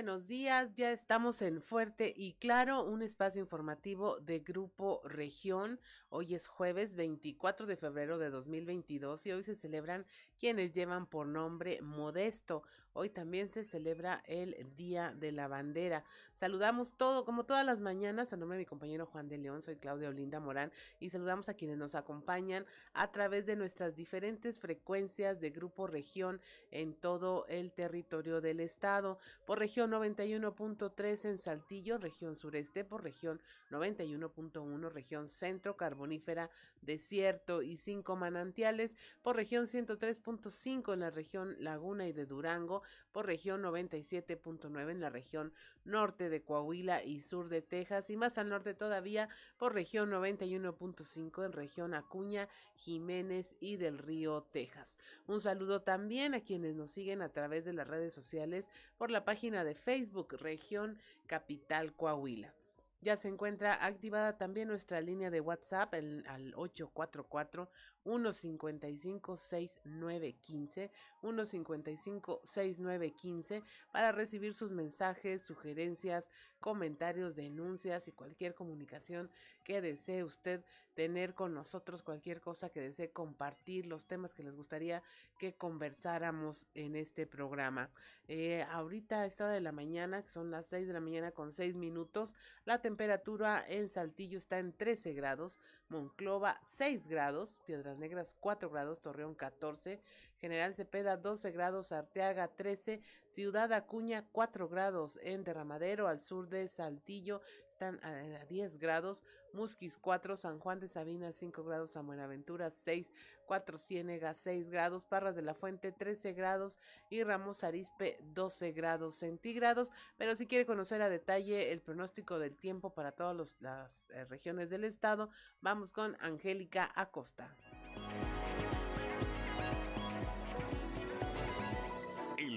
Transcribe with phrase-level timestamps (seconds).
[0.00, 5.78] Buenos días, ya estamos en Fuerte y Claro, un espacio informativo de Grupo Región.
[6.08, 10.06] Hoy es jueves 24 de febrero de 2022 y hoy se celebran
[10.38, 12.62] quienes llevan por nombre Modesto.
[12.92, 16.02] Hoy también se celebra el Día de la Bandera.
[16.32, 19.76] Saludamos todo, como todas las mañanas, a nombre de mi compañero Juan de León, soy
[19.76, 25.40] Claudia Olinda Morán y saludamos a quienes nos acompañan a través de nuestras diferentes frecuencias
[25.40, 26.40] de Grupo Región
[26.70, 29.18] en todo el territorio del estado.
[29.44, 36.50] Por región 91.3 en Saltillo, región sureste, por región 91.1, región centro, carbonífera,
[36.82, 43.26] desierto y cinco manantiales, por región 103.5 en la región Laguna y de Durango, por
[43.26, 45.52] región 97.9 en la región
[45.84, 51.44] norte de Coahuila y sur de Texas, y más al norte todavía, por región 91.5
[51.44, 54.98] en región Acuña, Jiménez y del Río, Texas.
[55.26, 59.24] Un saludo también a quienes nos siguen a través de las redes sociales por la
[59.24, 62.54] página de Facebook Región Capital Coahuila.
[63.02, 67.70] Ya se encuentra activada también nuestra línea de WhatsApp al 844
[68.04, 79.30] 155 6915 155 6915 para recibir sus mensajes, sugerencias, comentarios, denuncias y cualquier comunicación
[79.64, 84.54] que desee usted tener con nosotros, cualquier cosa que desee compartir, los temas que les
[84.54, 85.02] gustaría
[85.38, 87.90] que conversáramos en este programa.
[88.28, 91.32] Eh, ahorita a esta hora de la mañana, que son las 6 de la mañana
[91.32, 95.58] con 6 minutos, la temperatura en Saltillo está en 13 grados,
[95.88, 100.00] Monclova 6 grados, Piedras Negras 4 grados, Torreón 14,
[100.38, 106.68] General Cepeda 12 grados, Arteaga 13, Ciudad Acuña 4 grados, en Derramadero al sur de
[106.68, 109.24] Saltillo están a 10 grados,
[109.54, 113.10] Musquis 4, San Juan de Sabina 5 grados, San Buenaventura 6,
[113.46, 119.14] 4 Ciénega 6 grados, Parras de la Fuente 13 grados y Ramos Arispe 12 grados
[119.14, 119.92] centígrados.
[120.18, 124.68] Pero si quiere conocer a detalle el pronóstico del tiempo para todas las eh, regiones
[124.68, 125.30] del estado,
[125.62, 127.56] vamos con Angélica Acosta.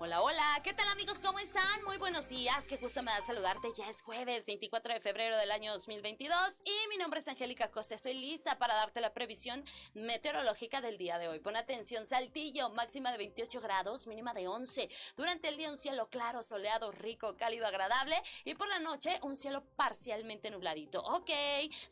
[0.00, 1.20] Hola, hola, ¿qué tal amigos?
[1.20, 1.84] ¿Cómo están?
[1.84, 3.68] Muy buenos días, qué gusto me da saludarte.
[3.78, 7.94] Ya es jueves 24 de febrero del año 2022 y mi nombre es Angélica Costa.
[7.94, 11.38] Estoy lista para darte la previsión meteorológica del día de hoy.
[11.38, 14.88] Pon atención, Saltillo, máxima de 28 grados, mínima de 11.
[15.16, 19.36] Durante el día un cielo claro, soleado, rico, cálido, agradable y por la noche un
[19.36, 21.02] cielo parcialmente nubladito.
[21.02, 21.30] Ok,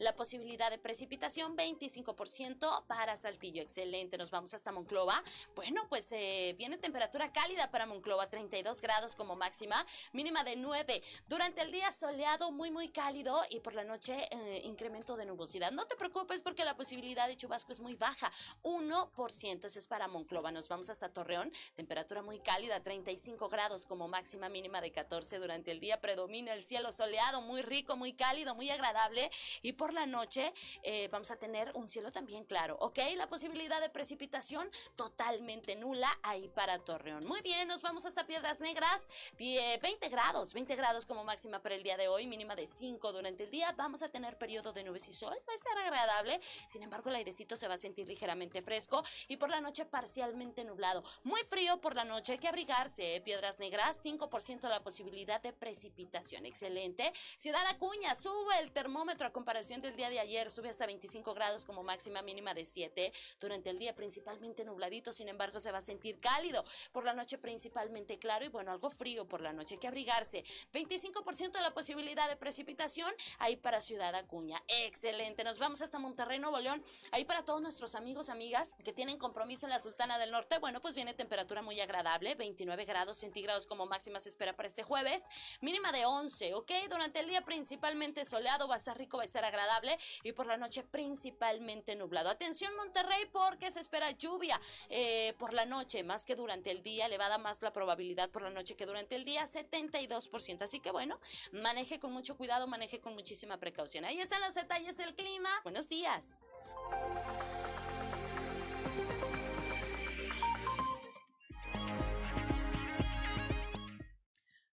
[0.01, 3.63] la posibilidad de precipitación 25% para Saltillo.
[3.63, 5.23] Excelente, nos vamos hasta Monclova.
[5.55, 10.57] Bueno, pues eh, viene temperatura cálida para Monclova Monclova 32 grados como máxima, mínima de
[10.57, 11.01] 9.
[11.29, 15.71] Durante el día soleado, muy muy cálido y por la noche eh, incremento de nubosidad.
[15.71, 18.33] No te preocupes porque la posibilidad de chubasco es muy baja,
[18.65, 19.65] 1%.
[19.65, 20.51] Eso es para Monclova.
[20.51, 25.39] Nos vamos hasta Torreón, temperatura muy cálida, 35 grados como máxima, mínima de 14.
[25.39, 29.31] Durante el día predomina el cielo soleado, muy rico, muy cálido, muy agradable
[29.63, 30.53] y por la noche
[30.83, 32.99] eh, vamos a tener un cielo también claro, ¿ok?
[33.17, 37.25] La posibilidad de precipitación totalmente nula ahí para Torreón.
[37.27, 41.83] Muy bien, nos vamos hasta Piedras Negras, 20 grados, 20 grados como máxima para el
[41.83, 43.73] día de hoy, mínima de 5 durante el día.
[43.73, 47.17] Vamos a tener periodo de nubes y sol, va a estar agradable, sin embargo el
[47.17, 51.03] airecito se va a sentir ligeramente fresco y por la noche parcialmente nublado.
[51.25, 53.21] Muy frío por la noche, hay que abrigarse, ¿eh?
[53.21, 57.11] Piedras Negras, 5% la posibilidad de precipitación, excelente.
[57.15, 61.65] Ciudad Acuña, sube el termómetro a comparación del día de ayer, sube hasta 25 grados
[61.65, 63.13] como máxima mínima de 7.
[63.41, 66.65] Durante el día principalmente nubladito, sin embargo se va a sentir cálido.
[66.93, 70.45] Por la noche principalmente principalmente claro y bueno, algo frío por la noche, que abrigarse.
[70.75, 74.63] 25% de la posibilidad de precipitación ahí para Ciudad Acuña.
[74.69, 76.83] Excelente, nos vamos hasta Monterrey, Nuevo León.
[77.13, 80.83] Ahí para todos nuestros amigos, amigas que tienen compromiso en la Sultana del Norte, bueno,
[80.83, 85.29] pues viene temperatura muy agradable, 29 grados centígrados como máxima se espera para este jueves,
[85.63, 86.73] mínima de 11, ¿ok?
[86.91, 90.47] Durante el día principalmente soleado, va a estar rico, va a estar agradable y por
[90.47, 92.29] la noche principalmente nublado.
[92.29, 94.61] Atención Monterrey porque se espera lluvia
[94.91, 98.51] eh, por la noche, más que durante el día, elevada más la probabilidad por la
[98.51, 100.63] noche que durante el día, 72%.
[100.63, 101.19] Así que bueno,
[101.53, 104.05] maneje con mucho cuidado, maneje con muchísima precaución.
[104.05, 105.51] Ahí están los detalles del clima.
[105.63, 106.45] Buenos días.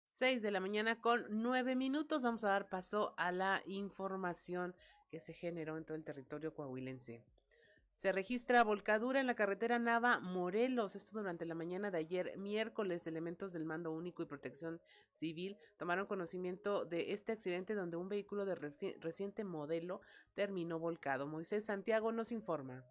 [0.06, 2.21] Seis de la mañana con nueve minutos.
[2.21, 4.75] Vamos a dar paso a la información
[5.09, 7.24] que se generó en todo el territorio coahuilense.
[8.00, 10.96] Se registra volcadura en la carretera Nava Morelos.
[10.96, 13.06] Esto durante la mañana de ayer, miércoles.
[13.07, 14.80] Elementos del Mando Único y Protección
[15.16, 20.00] Civil tomaron conocimiento de este accidente donde un vehículo de reciente modelo
[20.34, 21.28] terminó volcado.
[21.28, 22.86] Moisés Santiago nos informa.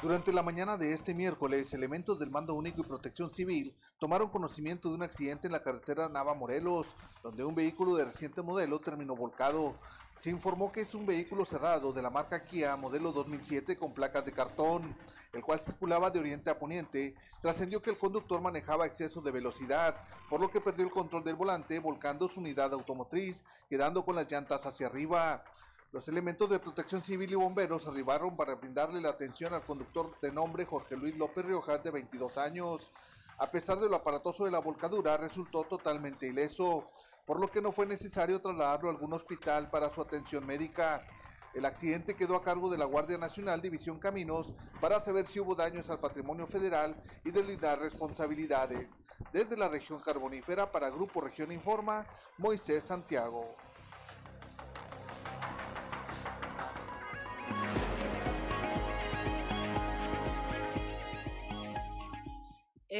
[0.00, 4.88] Durante la mañana de este miércoles, elementos del Mando Único y Protección Civil tomaron conocimiento
[4.88, 6.86] de un accidente en la carretera Nava Morelos,
[7.20, 9.74] donde un vehículo de reciente modelo terminó volcado.
[10.16, 14.24] Se informó que es un vehículo cerrado de la marca Kia modelo 2007 con placas
[14.24, 14.96] de cartón,
[15.32, 17.16] el cual circulaba de oriente a poniente.
[17.42, 19.96] Trascendió que el conductor manejaba exceso de velocidad,
[20.30, 24.30] por lo que perdió el control del volante, volcando su unidad automotriz, quedando con las
[24.30, 25.42] llantas hacia arriba.
[25.90, 30.30] Los elementos de protección civil y bomberos arribaron para brindarle la atención al conductor de
[30.30, 32.92] nombre Jorge Luis López Riojas, de 22 años.
[33.38, 36.90] A pesar de lo aparatoso de la volcadura, resultó totalmente ileso,
[37.24, 41.06] por lo que no fue necesario trasladarlo a algún hospital para su atención médica.
[41.54, 44.52] El accidente quedó a cargo de la Guardia Nacional División Caminos
[44.82, 48.90] para saber si hubo daños al patrimonio federal y deslindar responsabilidades.
[49.32, 52.06] Desde la región carbonífera para Grupo Región Informa,
[52.36, 53.56] Moisés Santiago.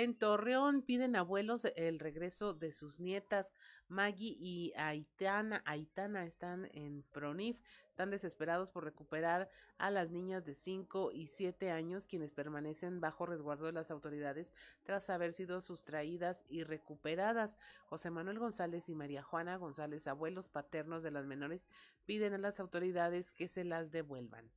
[0.01, 3.57] En Torreón piden abuelos el regreso de sus nietas.
[3.89, 7.59] Maggie y Aitana, Aitana están en Pronif.
[7.89, 13.27] Están desesperados por recuperar a las niñas de 5 y 7 años, quienes permanecen bajo
[13.27, 14.53] resguardo de las autoridades
[14.85, 17.59] tras haber sido sustraídas y recuperadas.
[17.87, 21.69] José Manuel González y María Juana González, abuelos paternos de las menores,
[22.07, 24.49] piden a las autoridades que se las devuelvan.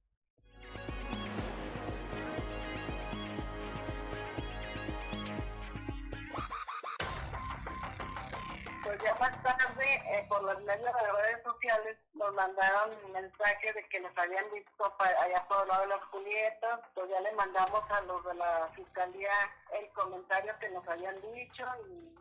[9.30, 14.00] Tarde, eh, por los medios de las redes sociales, nos mandaron un mensaje de que
[14.00, 16.80] nos habían visto allá por el lado de las Julietas.
[16.94, 19.32] Pues ya le mandamos a los de la fiscalía
[19.74, 22.16] el comentario que nos habían dicho y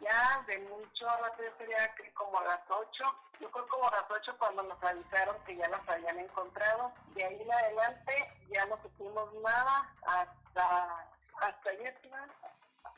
[0.00, 3.04] ya de mucho rato, sería que como a las 8,
[3.40, 6.92] yo creo como a las 8 cuando nos avisaron que ya las habían encontrado.
[7.14, 8.12] De ahí en adelante
[8.50, 11.06] ya no supimos nada hasta,
[11.40, 11.96] hasta ayer,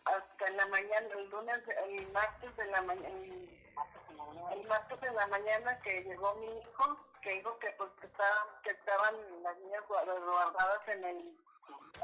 [0.07, 1.59] hasta en la mañana, el lunes,
[1.89, 7.33] el martes de la mañana, el, martes de la mañana que llegó mi hijo, que
[7.33, 11.39] dijo que pues que estaban, que estaban las niñas guardadas en el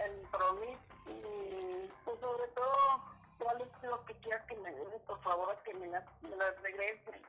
[0.00, 3.04] en promis y pues sobre todo
[3.38, 6.60] cuál es lo que quieras que me dé, por favor que me las, me las
[6.60, 7.22] regrese.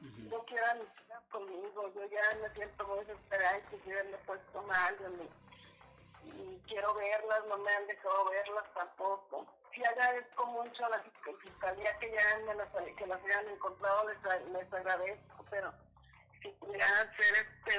[0.00, 0.80] No quieran
[1.30, 4.96] conmigo, yo ya me siento muy desesperada y quisiera me he puesto mal,
[6.22, 9.46] y quiero verlas, no me han dejado verlas tampoco
[9.76, 11.04] sí agradezco mucho a la
[11.42, 15.72] fiscalía que ya me las, que las hayan encontrado, les, les agradezco, pero
[16.42, 17.78] si pudieran hacer este,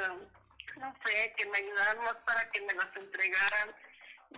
[0.78, 3.76] no sé, que me ayudaran más para que me las entregaran,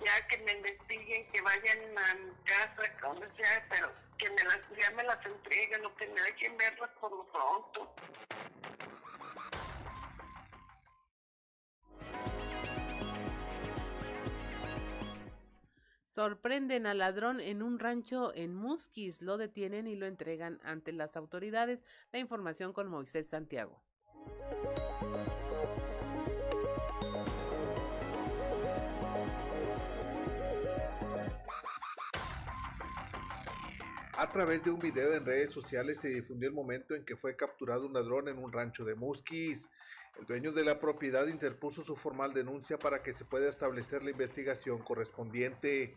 [0.06, 4.60] ya que me investiguen, que vayan a mi casa, donde sea, pero que me las,
[4.80, 7.94] ya me las entreguen o que me dejen verlas por lo pronto.
[16.19, 21.16] Sorprenden al ladrón en un rancho en Musquis, lo detienen y lo entregan ante las
[21.16, 21.85] autoridades.
[22.11, 23.81] La información con Moisés Santiago.
[34.18, 37.38] A través de un video en redes sociales se difundió el momento en que fue
[37.38, 39.69] capturado un ladrón en un rancho de Musquis.
[40.19, 44.11] El dueño de la propiedad interpuso su formal denuncia para que se pueda establecer la
[44.11, 45.95] investigación correspondiente.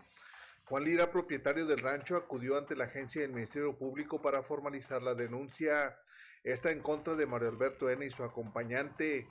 [0.72, 5.14] Juan Lira, propietario del rancho, acudió ante la agencia del Ministerio Público para formalizar la
[5.14, 5.98] denuncia.
[6.44, 8.06] Esta en contra de Mario Alberto N.
[8.06, 9.28] y su acompañante.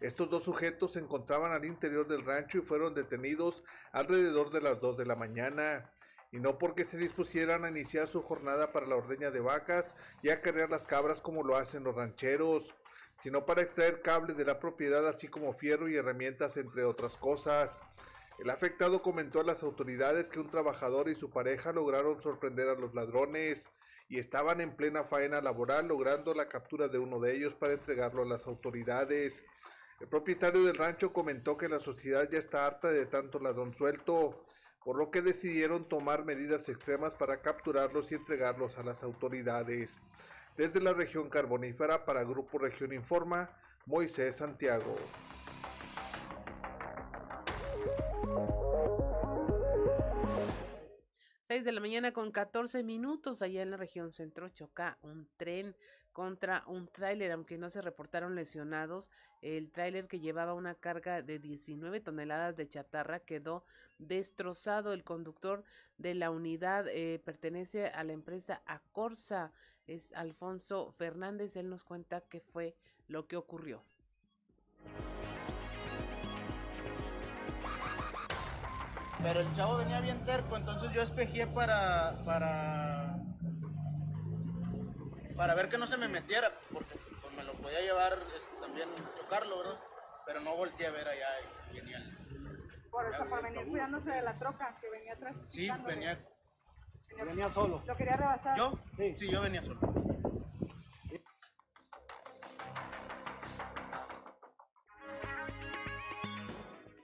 [0.00, 4.80] Estos dos sujetos se encontraban al interior del rancho y fueron detenidos alrededor de las
[4.80, 5.90] 2 de la mañana.
[6.30, 10.30] Y no porque se dispusieran a iniciar su jornada para la ordeña de vacas y
[10.30, 12.72] a cargar las cabras como lo hacen los rancheros
[13.18, 17.80] sino para extraer cables de la propiedad así como fierro y herramientas entre otras cosas.
[18.38, 22.74] El afectado comentó a las autoridades que un trabajador y su pareja lograron sorprender a
[22.74, 23.68] los ladrones
[24.08, 28.22] y estaban en plena faena laboral logrando la captura de uno de ellos para entregarlo
[28.22, 29.44] a las autoridades.
[30.00, 34.44] El propietario del rancho comentó que la sociedad ya está harta de tanto ladrón suelto,
[34.84, 40.02] por lo que decidieron tomar medidas extremas para capturarlos y entregarlos a las autoridades.
[40.56, 43.50] Desde la región carbonífera para Grupo Región Informa,
[43.86, 44.96] Moisés Santiago.
[51.46, 55.76] 6 de la mañana con 14 minutos allá en la región centro choca un tren
[56.14, 59.10] contra un tráiler, aunque no se reportaron lesionados,
[59.42, 63.64] el tráiler que llevaba una carga de 19 toneladas de chatarra quedó
[63.98, 64.92] destrozado.
[64.92, 65.64] El conductor
[65.98, 69.52] de la unidad eh, pertenece a la empresa Acorsa,
[69.86, 72.74] es Alfonso Fernández, él nos cuenta qué fue
[73.06, 73.82] lo que ocurrió.
[79.24, 83.16] Pero el chavo venía bien terco, entonces yo espejé para, para,
[85.34, 88.86] para ver que no se me metiera, porque pues, me lo podía llevar este, también
[89.16, 89.80] chocarlo, ¿verdad?
[90.26, 91.26] Pero no volteé a ver allá
[91.72, 92.04] venía
[92.90, 95.34] Por eso, por venir cuidándose de la troca que venía atrás.
[95.48, 96.22] Sí, venía.
[97.24, 97.82] Venía solo.
[97.86, 98.58] ¿Lo quería rebasar?
[98.58, 98.78] ¿Yo?
[98.98, 100.03] Sí, sí yo venía solo.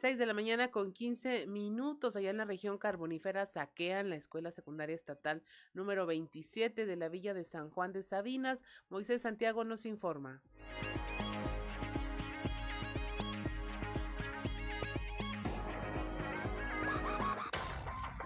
[0.01, 4.51] 6 de la mañana con 15 minutos allá en la región carbonífera saquean la escuela
[4.51, 5.43] secundaria estatal
[5.75, 8.65] número 27 de la villa de San Juan de Sabinas.
[8.89, 10.41] Moisés Santiago nos informa.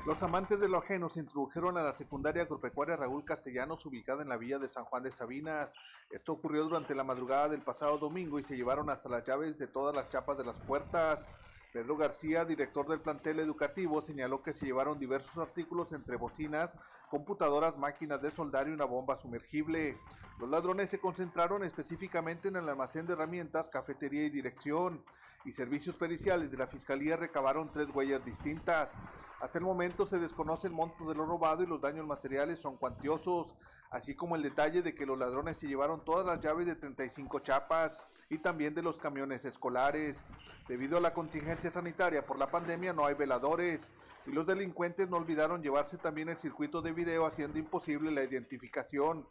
[0.06, 4.28] Los amantes de lo ajeno se introdujeron a la secundaria agropecuaria Raúl Castellanos ubicada en
[4.28, 5.72] la villa de San Juan de Sabinas.
[6.10, 9.66] Esto ocurrió durante la madrugada del pasado domingo y se llevaron hasta las llaves de
[9.66, 11.26] todas las chapas de las puertas.
[11.74, 16.70] Pedro García, director del plantel educativo, señaló que se llevaron diversos artículos entre bocinas,
[17.10, 19.98] computadoras, máquinas de soldar y una bomba sumergible.
[20.38, 25.02] Los ladrones se concentraron específicamente en el almacén de herramientas, cafetería y dirección,
[25.44, 28.92] y servicios periciales de la Fiscalía recabaron tres huellas distintas.
[29.40, 32.76] Hasta el momento se desconoce el monto de lo robado y los daños materiales son
[32.76, 33.54] cuantiosos,
[33.90, 37.40] así como el detalle de que los ladrones se llevaron todas las llaves de 35
[37.40, 40.24] chapas y también de los camiones escolares.
[40.66, 43.90] Debido a la contingencia sanitaria por la pandemia no hay veladores
[44.26, 49.26] y los delincuentes no olvidaron llevarse también el circuito de video haciendo imposible la identificación.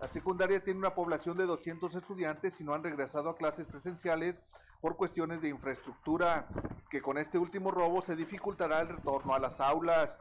[0.00, 4.38] La secundaria tiene una población de 200 estudiantes y no han regresado a clases presenciales
[4.80, 6.48] por cuestiones de infraestructura,
[6.88, 10.18] que con este último robo se dificultará el retorno a las aulas.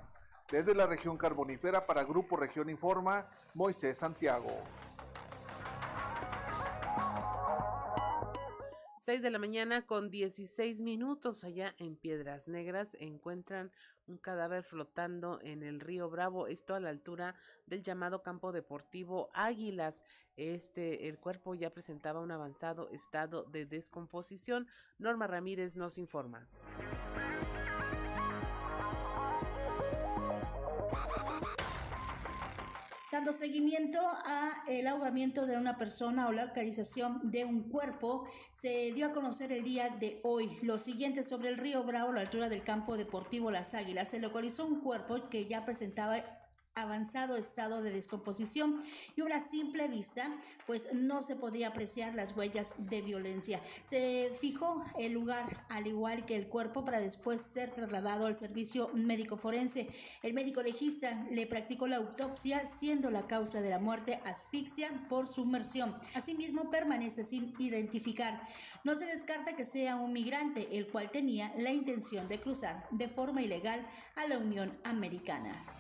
[0.51, 4.63] Desde la región carbonífera para Grupo Región Informa, Moisés Santiago.
[9.07, 13.71] 6 de la mañana con 16 minutos allá en Piedras Negras encuentran
[14.05, 17.33] un cadáver flotando en el río Bravo, esto a la altura
[17.67, 20.03] del llamado campo deportivo Águilas.
[20.35, 24.67] Este, el cuerpo ya presentaba un avanzado estado de descomposición.
[24.97, 26.49] Norma Ramírez nos informa.
[33.17, 38.91] Dando seguimiento a el ahogamiento de una persona o la localización de un cuerpo, se
[38.91, 42.21] dio a conocer el día de hoy lo siguiente sobre el río Bravo, a la
[42.21, 44.09] altura del campo deportivo Las Águilas.
[44.09, 46.24] Se localizó un cuerpo que ya presentaba
[46.77, 48.84] avanzado estado de descomposición
[49.15, 50.31] y una simple vista
[50.65, 53.62] pues no se podía apreciar las huellas de violencia.
[53.84, 58.89] Se fijó el lugar al igual que el cuerpo para después ser trasladado al servicio
[58.93, 59.89] médico forense.
[60.22, 65.27] El médico legista le practicó la autopsia siendo la causa de la muerte asfixia por
[65.27, 65.96] sumersión.
[66.13, 68.41] Asimismo permanece sin identificar.
[68.84, 73.07] No se descarta que sea un migrante el cual tenía la intención de cruzar de
[73.07, 75.76] forma ilegal a la Unión Americana.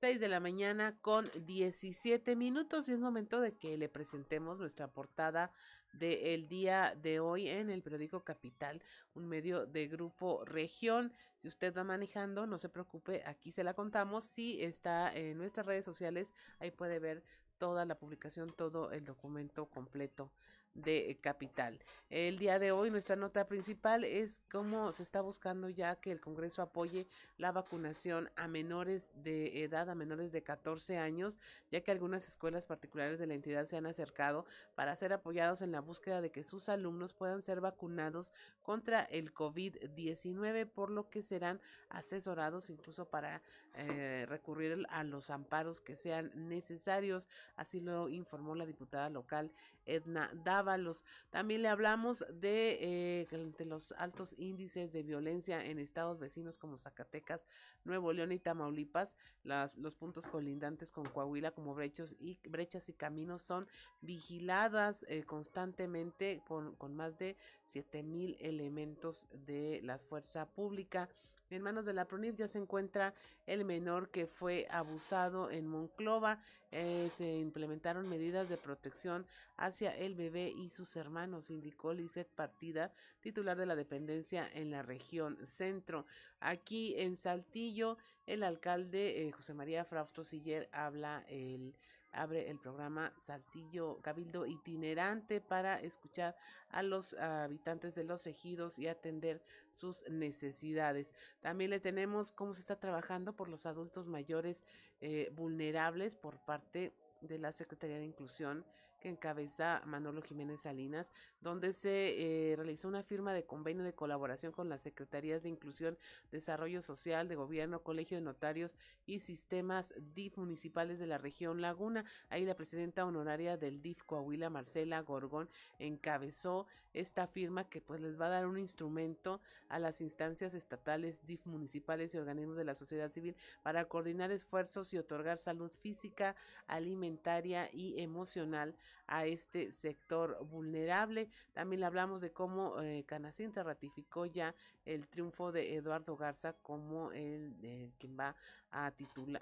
[0.00, 4.86] 6 de la mañana con 17 minutos y es momento de que le presentemos nuestra
[4.86, 5.50] portada
[5.92, 8.82] del día de hoy en el periódico Capital,
[9.14, 11.12] un medio de grupo región.
[11.40, 14.24] Si usted va manejando, no se preocupe, aquí se la contamos.
[14.24, 17.22] Si está en nuestras redes sociales, ahí puede ver
[17.58, 20.32] toda la publicación, todo el documento completo
[20.74, 21.78] de Capital.
[22.08, 26.20] El día de hoy nuestra nota principal es cómo se está buscando ya que el
[26.20, 31.40] Congreso apoye la vacunación a menores de edad, a menores de 14 años,
[31.70, 35.72] ya que algunas escuelas particulares de la entidad se han acercado para ser apoyados en
[35.72, 38.32] la búsqueda de que sus alumnos puedan ser vacunados
[38.62, 43.42] contra el COVID-19, por lo que serán asesorados incluso para
[43.74, 47.28] eh, recurrir a los amparos que sean necesarios.
[47.56, 49.52] Así lo informó la diputada local
[49.88, 51.04] Edna Dávalos.
[51.30, 57.46] También le hablamos de, eh, los altos índices de violencia en estados vecinos como Zacatecas,
[57.84, 59.16] Nuevo León y Tamaulipas.
[59.42, 63.66] Las, los puntos colindantes con Coahuila como brechos y, brechas y caminos son
[64.00, 71.08] vigiladas eh, constantemente con, con más de siete mil elementos de la fuerza pública.
[71.50, 73.14] En manos de la PRONIF ya se encuentra
[73.46, 76.42] el menor que fue abusado en Monclova.
[76.70, 79.26] Eh, se implementaron medidas de protección
[79.56, 84.82] hacia el bebé y sus hermanos, indicó Lizeth Partida, titular de la dependencia en la
[84.82, 86.04] región centro.
[86.40, 91.74] Aquí en Saltillo, el alcalde eh, José María Frausto Siller habla el
[92.18, 96.36] abre el programa Saltillo Cabildo itinerante para escuchar
[96.70, 101.14] a los habitantes de los ejidos y atender sus necesidades.
[101.40, 104.64] También le tenemos cómo se está trabajando por los adultos mayores
[105.00, 108.64] eh, vulnerables por parte de la Secretaría de Inclusión
[108.98, 114.52] que encabeza Manolo Jiménez Salinas, donde se eh, realizó una firma de convenio de colaboración
[114.52, 115.98] con las Secretarías de Inclusión,
[116.30, 118.76] Desarrollo Social, de Gobierno, Colegio de Notarios
[119.06, 122.04] y Sistemas DIF municipales de la región Laguna.
[122.28, 128.20] Ahí la presidenta honoraria del DIF Coahuila, Marcela Gorgón, encabezó esta firma que pues les
[128.20, 132.74] va a dar un instrumento a las instancias estatales, DIF municipales y organismos de la
[132.74, 136.34] sociedad civil para coordinar esfuerzos y otorgar salud física,
[136.66, 138.74] alimentaria y emocional
[139.06, 141.28] a este sector vulnerable.
[141.52, 144.54] También hablamos de cómo eh, Canacintra ratificó ya
[144.84, 148.36] el triunfo de Eduardo Garza como el, quien va
[148.70, 148.92] a,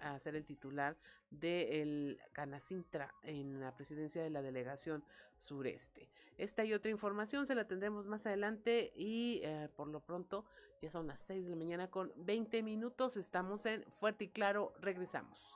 [0.00, 0.96] a ser el titular
[1.30, 5.04] del Canacintra en la presidencia de la delegación
[5.38, 6.08] sureste.
[6.38, 10.44] Esta y otra información se la tendremos más adelante y eh, por lo pronto
[10.82, 13.16] ya son las 6 de la mañana con 20 minutos.
[13.16, 14.74] Estamos en Fuerte y Claro.
[14.80, 15.54] Regresamos.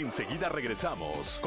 [0.00, 1.42] Enseguida regresamos.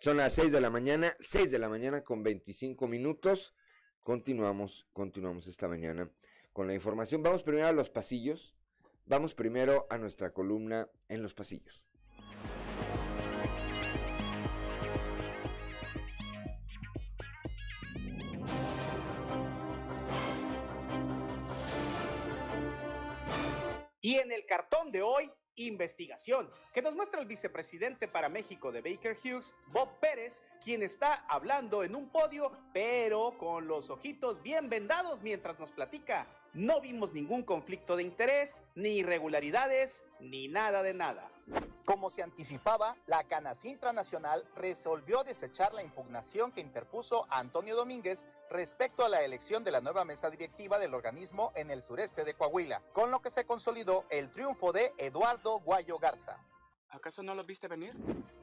[0.00, 3.54] Son las 6 de la mañana, 6 de la mañana con 25 minutos.
[4.02, 6.10] Continuamos, continuamos esta mañana
[6.52, 7.22] con la información.
[7.22, 8.54] Vamos primero a los pasillos.
[9.06, 11.82] Vamos primero a nuestra columna en los pasillos.
[24.04, 28.80] Y en el cartón de hoy, investigación, que nos muestra el vicepresidente para México de
[28.80, 34.68] Baker Hughes, Bob Pérez, quien está hablando en un podio, pero con los ojitos bien
[34.68, 36.26] vendados mientras nos platica.
[36.52, 41.30] No vimos ningún conflicto de interés, ni irregularidades, ni nada de nada.
[41.84, 49.04] Como se anticipaba, la Canacintra Nacional resolvió desechar la impugnación que interpuso Antonio Domínguez respecto
[49.04, 52.82] a la elección de la nueva mesa directiva del organismo en el sureste de Coahuila,
[52.92, 56.38] con lo que se consolidó el triunfo de Eduardo Guayo Garza.
[56.90, 57.94] ¿Acaso no lo viste venir?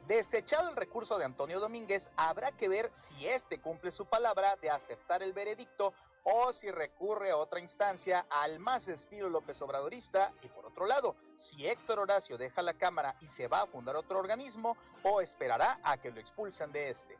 [0.05, 4.69] Desechado el recurso de Antonio Domínguez, habrá que ver si éste cumple su palabra de
[4.69, 10.49] aceptar el veredicto o si recurre a otra instancia al más estilo López Obradorista y
[10.49, 14.17] por otro lado, si Héctor Horacio deja la Cámara y se va a fundar otro
[14.17, 17.17] organismo o esperará a que lo expulsen de este.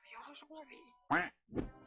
[0.00, 0.44] Adiós,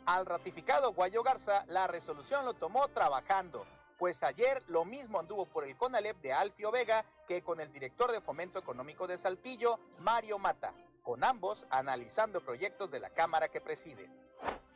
[0.05, 3.65] Al ratificado Guayo Garza, la resolución lo tomó trabajando,
[3.97, 8.13] pues ayer lo mismo anduvo por el CONALEP de Alfio Vega que con el director
[8.13, 13.59] de Fomento Económico de Saltillo, Mario Mata, con ambos analizando proyectos de la Cámara que
[13.59, 14.09] preside.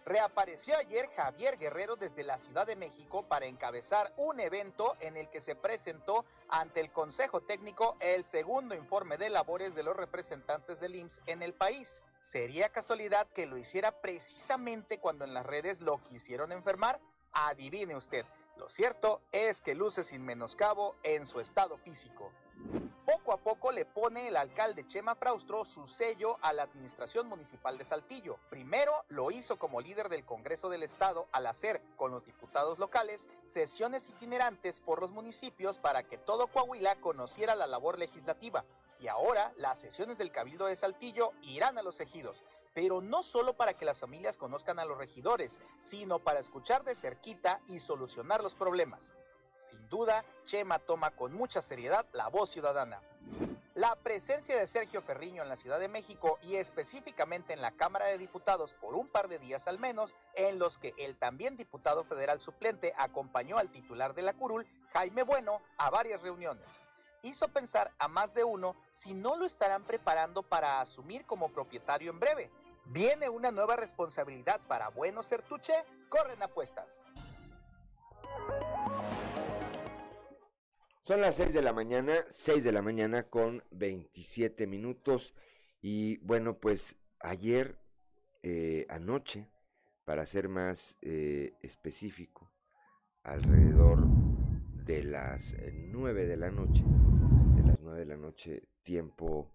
[0.08, 5.30] Reapareció ayer Javier Guerrero desde la Ciudad de México para encabezar un evento en el
[5.30, 10.80] que se presentó ante el Consejo Técnico el segundo informe de labores de los representantes
[10.80, 12.06] del IMSS en el país.
[12.22, 17.02] ¿Sería casualidad que lo hiciera precisamente cuando en las redes lo quisieron enfermar?
[17.34, 18.26] Adivine usted.
[18.56, 22.32] Lo cierto es que luce sin menoscabo en su estado físico.
[23.08, 27.78] Poco a poco le pone el alcalde Chema Fraustro su sello a la administración municipal
[27.78, 28.38] de Saltillo.
[28.50, 33.30] Primero lo hizo como líder del Congreso del Estado al hacer con los diputados locales
[33.46, 38.66] sesiones itinerantes por los municipios para que todo Coahuila conociera la labor legislativa.
[39.00, 42.44] Y ahora las sesiones del Cabildo de Saltillo irán a los ejidos,
[42.74, 46.94] pero no solo para que las familias conozcan a los regidores, sino para escuchar de
[46.94, 49.14] cerquita y solucionar los problemas.
[49.58, 53.02] Sin duda, Chema toma con mucha seriedad la voz ciudadana.
[53.76, 58.06] La presencia de Sergio Ferriño en la Ciudad de México y específicamente en la Cámara
[58.06, 62.04] de Diputados por un par de días al menos, en los que el también diputado
[62.04, 66.84] federal suplente acompañó al titular de la curul, Jaime Bueno, a varias reuniones.
[67.22, 72.12] Hizo pensar a más de uno si no lo estarán preparando para asumir como propietario
[72.12, 72.52] en breve,
[72.90, 75.74] Viene una nueva responsabilidad para Bueno Sertuche.
[76.08, 77.04] Corren apuestas.
[81.08, 85.34] Son las 6 de la mañana, 6 de la mañana con 27 minutos.
[85.82, 87.78] Y bueno, pues ayer,
[88.44, 89.48] eh, anoche,
[90.04, 92.52] para ser más eh, específico,
[93.24, 94.06] alrededor
[94.84, 96.84] de las 9 de la noche,
[97.56, 99.50] de las 9 de la noche, tiempo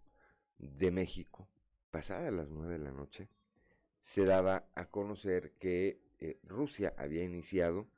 [0.56, 1.46] de México,
[1.90, 3.28] pasadas las nueve de la noche,
[4.00, 7.88] se daba a conocer que eh, Rusia había iniciado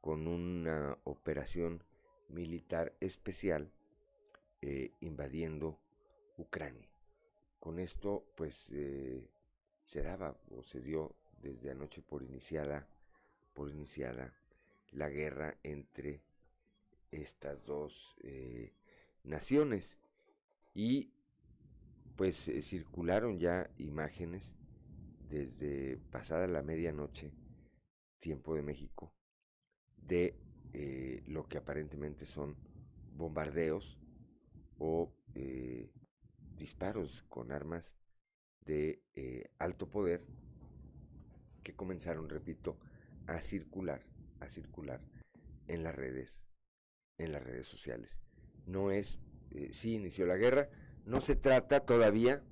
[0.00, 1.84] con una operación
[2.28, 3.70] militar especial
[4.60, 5.78] eh, invadiendo
[6.36, 6.88] Ucrania.
[7.60, 9.28] Con esto, pues, eh,
[9.84, 12.88] se daba o se dio desde anoche por iniciada,
[13.54, 14.34] por iniciada
[14.92, 16.22] la guerra entre
[17.10, 18.72] estas dos eh,
[19.24, 19.98] naciones
[20.74, 21.12] y
[22.16, 24.54] pues circularon ya imágenes
[25.28, 27.30] desde pasada la medianoche,
[28.18, 29.12] tiempo de México,
[29.96, 30.34] de
[30.72, 32.56] eh, lo que aparentemente son
[33.16, 33.98] bombardeos
[34.78, 35.90] o eh,
[36.56, 37.96] disparos con armas
[38.64, 40.24] de eh, alto poder
[41.62, 42.78] que comenzaron, repito,
[43.26, 44.02] a circular,
[44.40, 45.00] a circular
[45.66, 46.42] en las redes,
[47.18, 48.20] en las redes sociales.
[48.66, 49.18] No es,
[49.70, 50.68] sí inició la guerra,
[51.04, 52.42] no se trata todavía,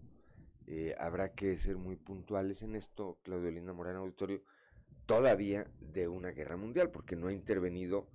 [0.99, 4.43] habrá que ser muy puntuales en esto, Claudio Linda Morán Auditorio,
[5.07, 8.09] todavía de una guerra mundial, porque no ha intervenido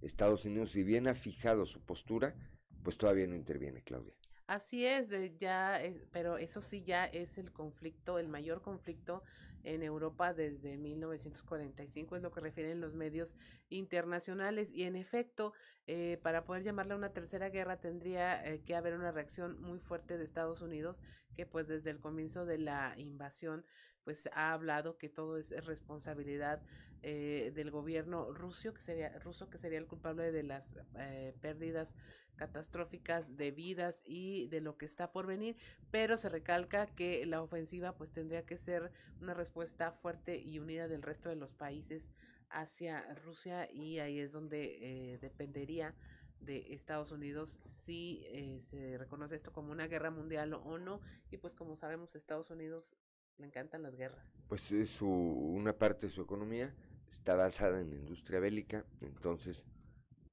[0.00, 2.34] Estados Unidos, si bien ha fijado su postura,
[2.82, 4.14] pues todavía no interviene, Claudia.
[4.46, 9.22] Así es, ya, eh, pero eso sí ya es el conflicto, el mayor conflicto
[9.62, 13.36] en Europa desde 1945, es lo que refieren los medios
[13.68, 14.70] internacionales.
[14.72, 15.52] Y en efecto,
[15.86, 20.16] eh, para poder llamarla una tercera guerra tendría eh, que haber una reacción muy fuerte
[20.16, 21.02] de Estados Unidos,
[21.34, 23.66] que pues desde el comienzo de la invasión
[24.08, 26.62] pues ha hablado que todo es responsabilidad
[27.02, 31.94] eh, del gobierno ruso que sería ruso que sería el culpable de las eh, pérdidas
[32.36, 35.58] catastróficas de vidas y de lo que está por venir.
[35.90, 40.88] Pero se recalca que la ofensiva pues tendría que ser una respuesta fuerte y unida
[40.88, 42.08] del resto de los países
[42.48, 44.78] hacia Rusia y ahí es donde
[45.12, 45.94] eh, dependería
[46.40, 48.24] de Estados Unidos si
[48.60, 51.02] se reconoce esto como una guerra mundial o no.
[51.30, 52.90] Y pues como sabemos Estados Unidos
[53.38, 54.38] le encantan las guerras.
[54.48, 56.74] Pues es su, una parte de su economía
[57.10, 59.66] está basada en la industria bélica, entonces,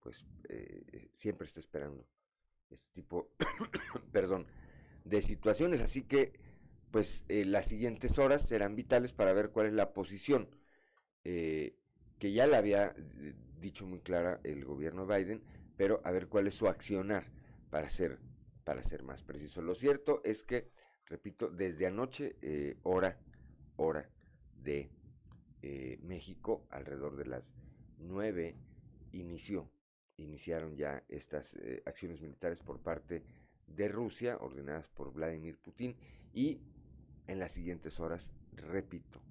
[0.01, 2.05] pues eh, siempre está esperando
[2.69, 3.31] este tipo,
[4.11, 4.47] perdón,
[5.03, 5.81] de situaciones.
[5.81, 6.39] Así que,
[6.91, 10.49] pues eh, las siguientes horas serán vitales para ver cuál es la posición
[11.23, 11.77] eh,
[12.19, 12.95] que ya le había
[13.59, 15.43] dicho muy clara el gobierno de Biden,
[15.75, 17.31] pero a ver cuál es su accionar
[17.69, 18.19] para ser,
[18.63, 19.61] para ser más preciso.
[19.61, 20.69] Lo cierto es que
[21.05, 23.19] repito, desde anoche, eh, hora,
[23.77, 24.09] hora
[24.61, 24.89] de
[25.61, 27.53] eh, México, alrededor de las
[27.97, 28.55] nueve,
[29.11, 29.69] inició,
[30.17, 33.23] iniciaron ya estas eh, acciones militares por parte
[33.67, 35.95] de Rusia, ordenadas por Vladimir Putin,
[36.33, 36.61] y
[37.27, 39.21] en las siguientes horas, repito,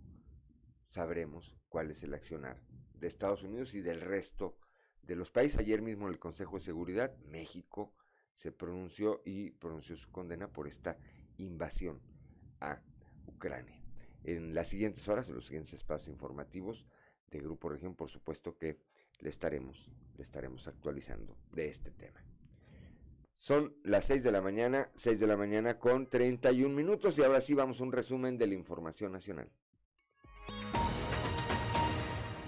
[0.88, 2.60] sabremos cuál es el accionar
[2.94, 4.56] de Estados Unidos y del resto
[5.02, 5.58] de los países.
[5.58, 7.92] Ayer mismo en el Consejo de Seguridad, México
[8.34, 10.98] se pronunció y pronunció su condena por esta
[11.38, 12.00] invasión
[12.60, 12.80] a
[13.26, 13.80] Ucrania.
[14.24, 16.86] En las siguientes horas, en los siguientes espacios informativos
[17.30, 18.78] de Grupo Región, por supuesto que
[19.20, 22.24] le estaremos, le estaremos actualizando de este tema.
[23.36, 27.40] Son las 6 de la mañana, 6 de la mañana con 31 minutos y ahora
[27.40, 29.50] sí vamos a un resumen de la información nacional.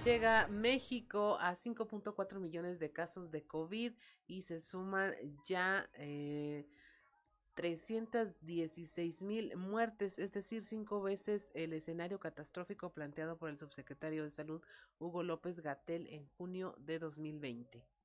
[0.05, 3.93] Llega México a 5.4 millones de casos de COVID
[4.29, 6.69] y se suman ya eh,
[7.57, 14.31] 316 mil muertes, es decir, cinco veces el escenario catastrófico planteado por el subsecretario de
[14.31, 14.63] Salud
[14.99, 17.96] Hugo López Gatel en junio de 2020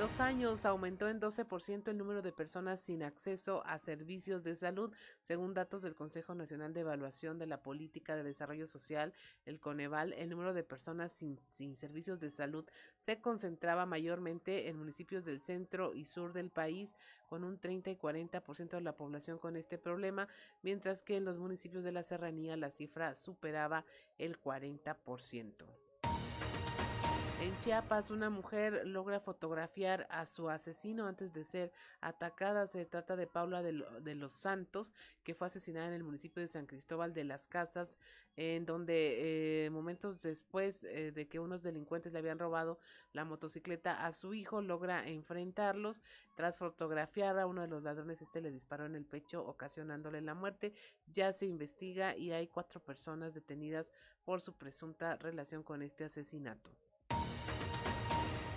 [0.00, 4.90] dos años aumentó en 12% el número de personas sin acceso a servicios de salud,
[5.20, 9.12] según datos del Consejo Nacional de Evaluación de la Política de Desarrollo Social,
[9.44, 10.14] el Coneval.
[10.14, 12.64] El número de personas sin, sin servicios de salud
[12.96, 17.96] se concentraba mayormente en municipios del centro y sur del país, con un 30 y
[17.96, 20.28] 40% de la población con este problema,
[20.62, 23.84] mientras que en los municipios de la serranía la cifra superaba
[24.16, 25.89] el 40%.
[27.42, 31.72] En Chiapas, una mujer logra fotografiar a su asesino antes de ser
[32.02, 32.66] atacada.
[32.66, 34.92] Se trata de Paula de, los Santos,
[35.24, 37.96] que fue asesinada en el municipio de San Cristóbal de las Casas,
[38.36, 42.78] en donde eh, momentos después eh, de que unos delincuentes le habían robado
[43.14, 46.02] la motocicleta a su hijo, logra enfrentarlos.
[46.34, 50.34] Tras fotografiar a uno de los ladrones, este le disparó en el pecho, ocasionándole la
[50.34, 50.74] muerte.
[51.10, 53.92] Ya se investiga y hay cuatro personas detenidas
[54.26, 56.70] por su presunta relación con este asesinato.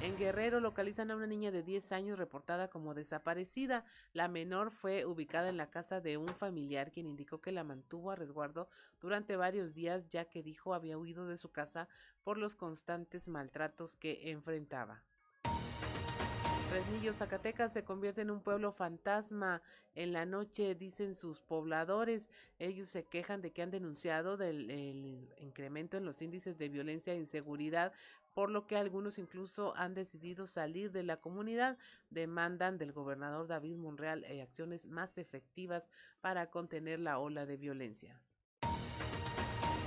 [0.04, 3.86] En Guerrero localizan a una niña de 10 años reportada como desaparecida.
[4.12, 8.12] La menor fue ubicada en la casa de un familiar quien indicó que la mantuvo
[8.12, 8.68] a resguardo
[9.00, 11.88] durante varios días ya que dijo había huido de su casa
[12.26, 15.02] por los constantes maltratos que enfrentaba.
[16.70, 19.62] Fresnillo, Zacatecas se convierte en un pueblo fantasma.
[19.94, 25.98] En la noche, dicen sus pobladores, ellos se quejan de que han denunciado del incremento
[25.98, 27.94] en los índices de violencia e inseguridad,
[28.34, 31.78] por lo que algunos incluso han decidido salir de la comunidad,
[32.10, 35.90] demandan del gobernador David Monreal eh, acciones más efectivas
[36.22, 38.20] para contener la ola de violencia.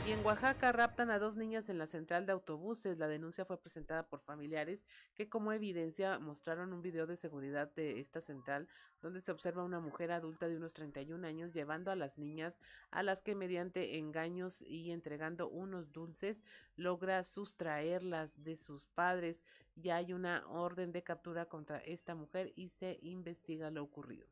[0.06, 2.96] Y en Oaxaca raptan a dos niñas en la central de autobuses.
[2.96, 7.98] La denuncia fue presentada por familiares que como evidencia mostraron un video de seguridad de
[7.98, 8.68] esta central
[9.02, 12.60] donde se observa una mujer adulta de unos 31 años llevando a las niñas
[12.92, 16.44] a las que mediante engaños y entregando unos dulces
[16.76, 19.42] logra sustraerlas de sus padres.
[19.74, 24.28] Ya hay una orden de captura contra esta mujer y se investiga lo ocurrido.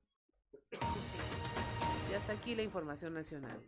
[0.70, 3.60] Y hasta aquí la información nacional.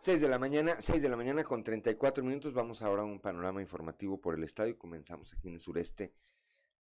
[0.00, 2.54] 6 de la mañana, 6 de la mañana con 34 minutos.
[2.54, 4.78] Vamos ahora a un panorama informativo por el estadio.
[4.78, 6.14] Comenzamos aquí en el sureste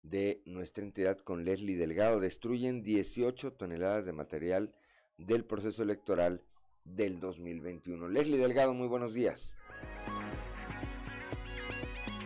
[0.02, 2.20] de nuestra entidad con Leslie Delgado.
[2.20, 4.72] Destruyen 18 toneladas de material
[5.16, 6.44] del proceso electoral
[6.84, 8.08] del 2021.
[8.08, 9.56] Leslie Delgado, muy buenos días.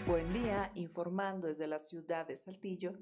[0.06, 2.92] Buen día, informando desde la ciudad de Saltillo.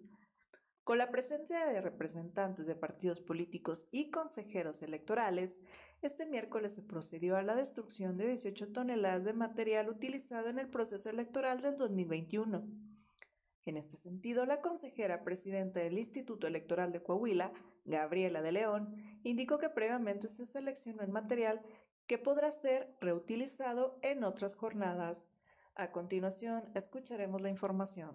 [0.85, 5.61] Con la presencia de representantes de partidos políticos y consejeros electorales,
[6.03, 10.69] este miércoles se procedió a la destrucción de 18 toneladas de material utilizado en el
[10.69, 12.66] proceso electoral del 2021.
[13.66, 17.53] En este sentido, la consejera presidenta del Instituto Electoral de Coahuila,
[17.85, 21.61] Gabriela de León, indicó que previamente se seleccionó el material
[22.07, 25.31] que podrá ser reutilizado en otras jornadas.
[25.75, 28.12] A continuación, escucharemos la información.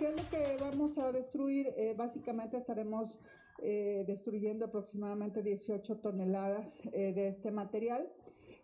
[0.00, 1.74] ¿Qué es lo que vamos a destruir?
[1.76, 3.18] Eh, básicamente estaremos
[3.58, 8.10] eh, destruyendo aproximadamente 18 toneladas eh, de este material,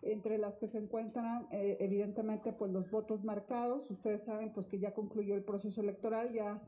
[0.00, 3.90] entre las que se encuentran eh, evidentemente pues los votos marcados.
[3.90, 6.62] Ustedes saben pues que ya concluyó el proceso electoral, ya,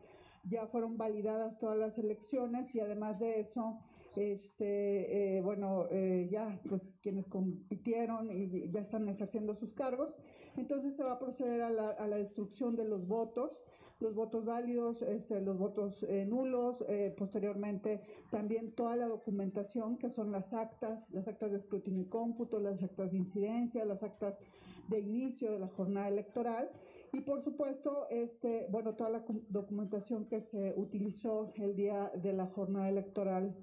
[0.44, 3.78] ya fueron validadas todas las elecciones y además de eso
[4.16, 5.88] este, bueno,
[6.28, 10.14] ya pues quienes compitieron y ya están ejerciendo sus cargos.
[10.59, 13.62] Entonces se va a proceder a la, a la destrucción de los votos
[14.00, 20.08] los votos válidos, este, los votos eh, nulos, eh, posteriormente también toda la documentación que
[20.08, 24.38] son las actas, las actas de escrutinio y cómputo, las actas de incidencia, las actas
[24.88, 26.70] de inicio de la jornada electoral
[27.12, 32.46] y por supuesto, este, bueno, toda la documentación que se utilizó el día de la
[32.46, 33.56] jornada electoral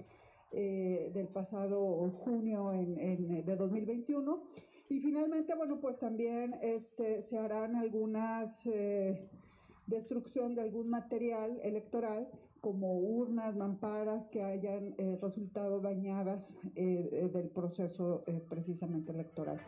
[0.52, 4.43] eh, del pasado junio en, en, de 2021.
[4.89, 8.67] Y finalmente, bueno, pues también este, se harán algunas
[9.88, 12.30] destrucción de algún material electoral
[12.62, 19.60] como urnas, mamparas que hayan eh, resultado dañadas eh, eh, del proceso precisamente electoral.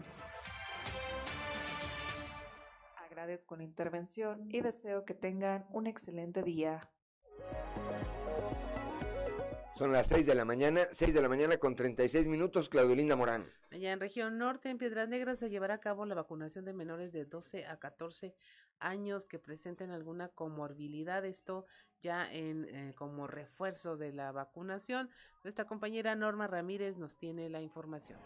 [2.95, 6.89] Agradezco la intervención y deseo que tengan un excelente día.
[9.77, 13.15] Son las 6 de la mañana, 6 de la mañana con 36 minutos, Claudio Linda
[13.15, 13.45] Morán.
[13.69, 17.11] Allá en región norte, en Piedras Negras, se llevará a cabo la vacunación de menores
[17.11, 18.33] de 12 a 14
[18.79, 21.23] años que presenten alguna comorbilidad.
[21.25, 21.67] Esto
[22.01, 25.11] ya en eh, como refuerzo de la vacunación.
[25.43, 28.19] Nuestra compañera Norma Ramírez nos tiene la información.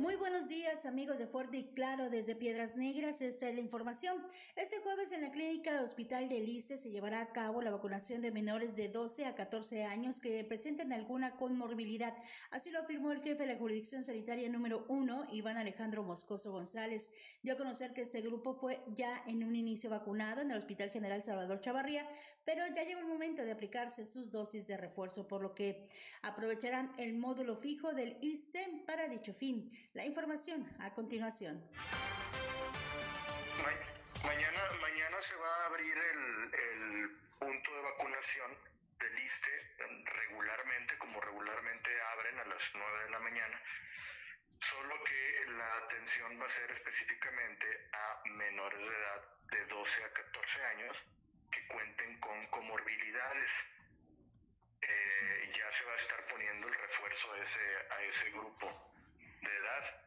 [0.00, 4.26] Muy buenos días amigos de Fuerte y Claro desde Piedras Negras, esta es la información.
[4.56, 8.32] Este jueves en la clínica Hospital de Lice se llevará a cabo la vacunación de
[8.32, 12.16] menores de 12 a 14 años que presenten alguna comorbilidad.
[12.50, 17.10] Así lo afirmó el jefe de la jurisdicción sanitaria número 1, Iván Alejandro Moscoso González.
[17.42, 20.88] Dio a conocer que este grupo fue ya en un inicio vacunado en el Hospital
[20.88, 22.08] General Salvador Chavarría,
[22.46, 25.90] pero ya llegó el momento de aplicarse sus dosis de refuerzo, por lo que
[26.22, 29.70] aprovecharán el módulo fijo del ISTE para dicho fin.
[29.92, 31.60] La información a continuación.
[34.22, 38.56] mañana, mañana se va a abrir el, punto de vacunación
[39.00, 39.50] del ISTE
[40.04, 43.62] regularmente, como regularmente abren a las 9 de la mañana,
[44.60, 50.12] solo que la atención va a ser específicamente a menores de edad de 12 a
[50.12, 50.96] 14 años
[51.50, 53.50] que cuenten con comorbilidades.
[54.82, 58.89] Eh, ya se va a estar poniendo el refuerzo a ese, a ese grupo
[59.40, 60.02] de edad.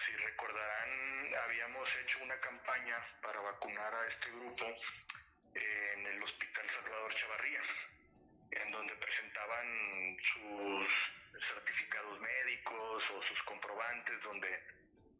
[0.00, 4.66] Si recordarán, habíamos hecho una campaña para vacunar a este grupo
[5.54, 7.62] en el Hospital Salvador Chavarría,
[8.50, 14.62] en donde presentaban sus certificados médicos o sus comprobantes donde,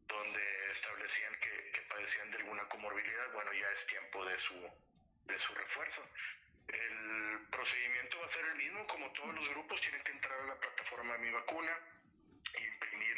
[0.07, 3.31] donde establecían que, que padecían de alguna comorbilidad.
[3.33, 4.55] Bueno, ya es tiempo de su,
[5.25, 6.07] de su refuerzo.
[6.67, 10.47] El procedimiento va a ser el mismo, como todos los grupos tienen que entrar a
[10.47, 11.77] la plataforma mi vacuna,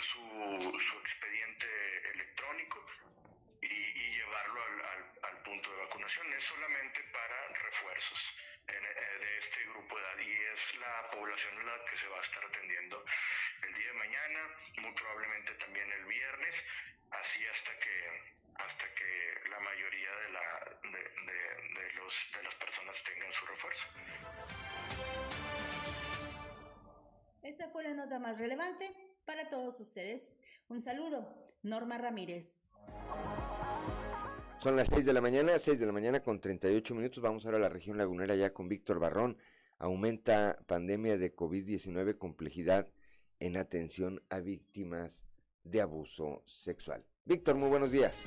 [0.02, 1.68] su, su expediente
[2.14, 2.86] electrónico
[3.62, 6.34] y, y llevarlo al, al, al, punto de vacunación.
[6.34, 8.20] Es solamente para refuerzos
[8.68, 12.18] en, de este grupo de edad y es la población en la que se va
[12.18, 13.06] a estar atendiendo
[13.64, 14.40] el día de mañana,
[14.78, 16.64] muy probablemente también el viernes,
[17.12, 22.56] así hasta que hasta que la mayoría de, la, de, de, de los, de las
[22.56, 23.88] personas tengan su refuerzo.
[27.42, 28.94] Esta fue la nota más relevante
[29.30, 30.34] para todos ustedes.
[30.70, 32.72] Un saludo, Norma Ramírez.
[34.58, 37.22] Son las 6 de la mañana, 6 de la mañana con 38 minutos.
[37.22, 39.38] Vamos ahora a la región lagunera ya con Víctor Barrón.
[39.78, 42.88] Aumenta pandemia de COVID-19, complejidad
[43.40, 45.26] en atención a víctimas
[45.64, 47.06] de abuso sexual.
[47.24, 48.26] Víctor, muy buenos días.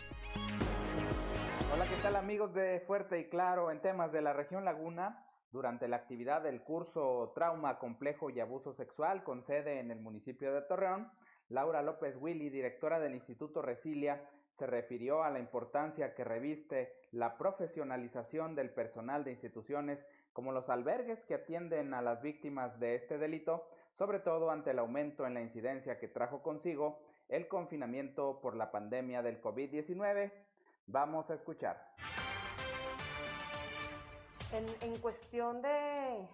[1.75, 5.27] Hola, ¿qué tal amigos de Fuerte y Claro en temas de la región Laguna?
[5.53, 10.53] Durante la actividad del curso Trauma, Complejo y Abuso Sexual con sede en el municipio
[10.55, 11.13] de Torreón,
[11.51, 17.37] Laura López Willy, directora del Instituto Resilia, se refirió a la importancia que reviste la
[17.37, 23.19] profesionalización del personal de instituciones como los albergues que atienden a las víctimas de este
[23.19, 28.57] delito, sobre todo ante el aumento en la incidencia que trajo consigo el confinamiento por
[28.57, 30.33] la pandemia del COVID-19.
[30.87, 31.93] Vamos a escuchar.
[34.53, 36.29] En, en cuestión de,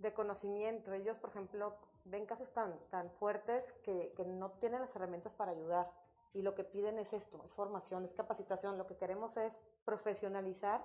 [0.00, 4.94] de, conocimiento, ellos, por ejemplo, ven casos tan, tan fuertes que, que no tienen las
[4.96, 5.88] herramientas para ayudar
[6.32, 8.78] y lo que piden es esto, es formación, es capacitación.
[8.78, 10.84] Lo que queremos es profesionalizar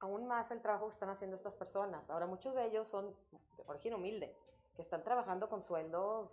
[0.00, 2.10] aún más el trabajo que están haciendo estas personas.
[2.10, 3.14] Ahora, muchos de ellos son
[3.56, 4.34] de origen humilde,
[4.74, 6.30] que están trabajando con sueldos,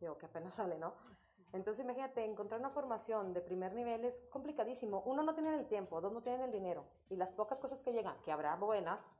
[0.00, 0.94] digo, que apenas sale, ¿no?
[1.52, 5.02] Entonces, imagínate, encontrar una formación de primer nivel es complicadísimo.
[5.06, 6.84] Uno, no tienen el tiempo, dos, no tienen el dinero.
[7.08, 9.10] Y las pocas cosas que llegan, que habrá buenas,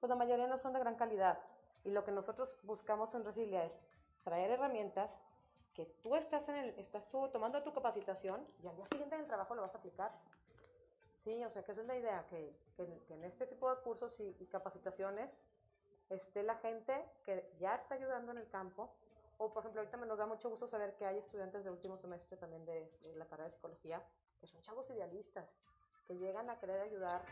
[0.00, 1.38] pues la mayoría no son de gran calidad.
[1.84, 3.80] Y lo que nosotros buscamos en Resilia es
[4.24, 5.16] traer herramientas
[5.74, 9.22] que tú estás, en el, estás tú tomando tu capacitación y al día siguiente en
[9.22, 10.12] el trabajo lo vas a aplicar.
[11.14, 13.80] Sí, o sea, que esa es la idea, que, que, que en este tipo de
[13.82, 15.30] cursos y, y, capacitaciones
[16.10, 18.90] esté la gente que ya está ayudando en el campo.
[19.38, 21.96] O, por ejemplo, ahorita me nos da mucho gusto saber que hay estudiantes de último
[21.96, 24.02] semestre también de, de la carrera de psicología,
[24.40, 25.48] que son chavos idealistas,
[26.08, 27.22] que llegan a querer ayudar.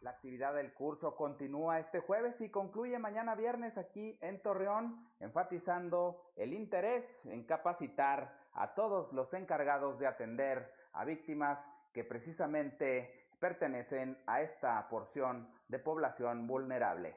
[0.00, 6.22] La actividad del curso continúa este jueves y concluye mañana viernes aquí en Torreón, enfatizando
[6.36, 11.58] el interés en capacitar a todos los encargados de atender a víctimas
[11.92, 17.16] que precisamente pertenecen a esta porción de población vulnerable.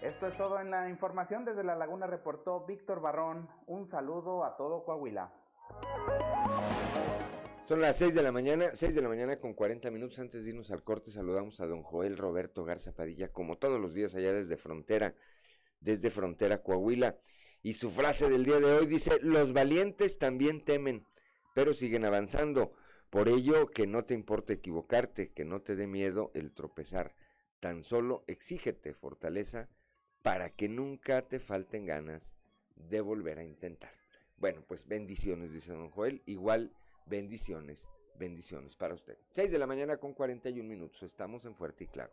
[0.00, 1.44] Esto es todo en la información.
[1.44, 3.48] Desde La Laguna reportó Víctor Barrón.
[3.66, 5.32] Un saludo a todo Coahuila.
[7.72, 10.50] Son las 6 de la mañana, 6 de la mañana con 40 minutos antes de
[10.50, 11.10] irnos al corte.
[11.10, 15.14] Saludamos a don Joel Roberto Garza Padilla, como todos los días allá desde Frontera,
[15.80, 17.16] desde Frontera Coahuila.
[17.62, 21.06] Y su frase del día de hoy dice, los valientes también temen,
[21.54, 22.74] pero siguen avanzando.
[23.08, 27.14] Por ello, que no te importe equivocarte, que no te dé miedo el tropezar.
[27.58, 29.70] Tan solo exígete fortaleza
[30.20, 32.36] para que nunca te falten ganas
[32.76, 33.92] de volver a intentar.
[34.36, 36.20] Bueno, pues bendiciones, dice don Joel.
[36.26, 36.74] Igual
[37.06, 37.88] bendiciones,
[38.18, 39.18] bendiciones para usted.
[39.30, 41.02] 6 de la mañana con 41 minutos.
[41.02, 42.12] Estamos en Fuerte y Claro.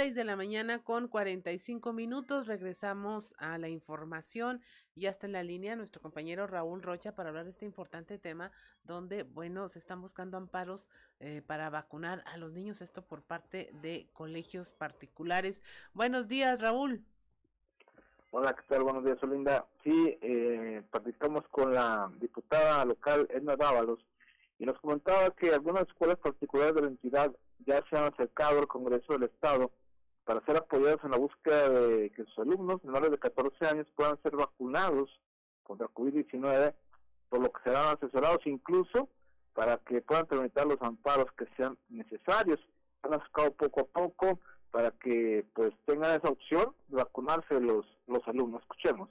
[0.00, 2.46] De la mañana con 45 minutos.
[2.46, 4.62] Regresamos a la información.
[4.96, 8.50] Ya está en la línea nuestro compañero Raúl Rocha para hablar de este importante tema
[8.82, 10.88] donde, bueno, se están buscando amparos
[11.20, 12.80] eh, para vacunar a los niños.
[12.80, 15.62] Esto por parte de colegios particulares.
[15.92, 17.04] Buenos días, Raúl.
[18.30, 18.82] Hola, ¿qué tal?
[18.82, 19.66] Buenos días, Olinda.
[19.84, 23.98] Sí, eh, participamos con la diputada local Edna Dávalos
[24.58, 27.30] y nos comentaba que algunas escuelas particulares de la entidad
[27.66, 29.70] ya se han acercado al Congreso del Estado
[30.30, 34.16] para ser apoyados en la búsqueda de que sus alumnos menores de 14 años puedan
[34.22, 35.10] ser vacunados
[35.64, 36.72] contra COVID-19,
[37.28, 39.08] por lo que serán asesorados incluso
[39.54, 42.60] para que puedan tramitar los amparos que sean necesarios.
[43.02, 44.38] Han sacado poco a poco
[44.70, 48.62] para que pues tengan esa opción de vacunarse los, los alumnos.
[48.62, 49.08] Escuchemos.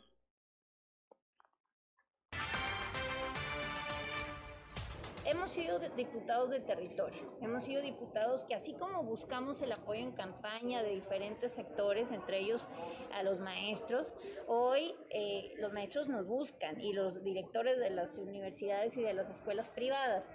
[5.30, 10.12] Hemos sido diputados de territorio, hemos sido diputados que así como buscamos el apoyo en
[10.12, 12.68] campaña de diferentes sectores, entre ellos
[13.14, 14.16] a los maestros,
[14.48, 19.30] hoy eh, los maestros nos buscan y los directores de las universidades y de las
[19.30, 20.32] escuelas privadas.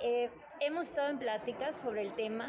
[0.00, 0.30] Eh,
[0.60, 2.48] hemos estado en pláticas sobre el tema.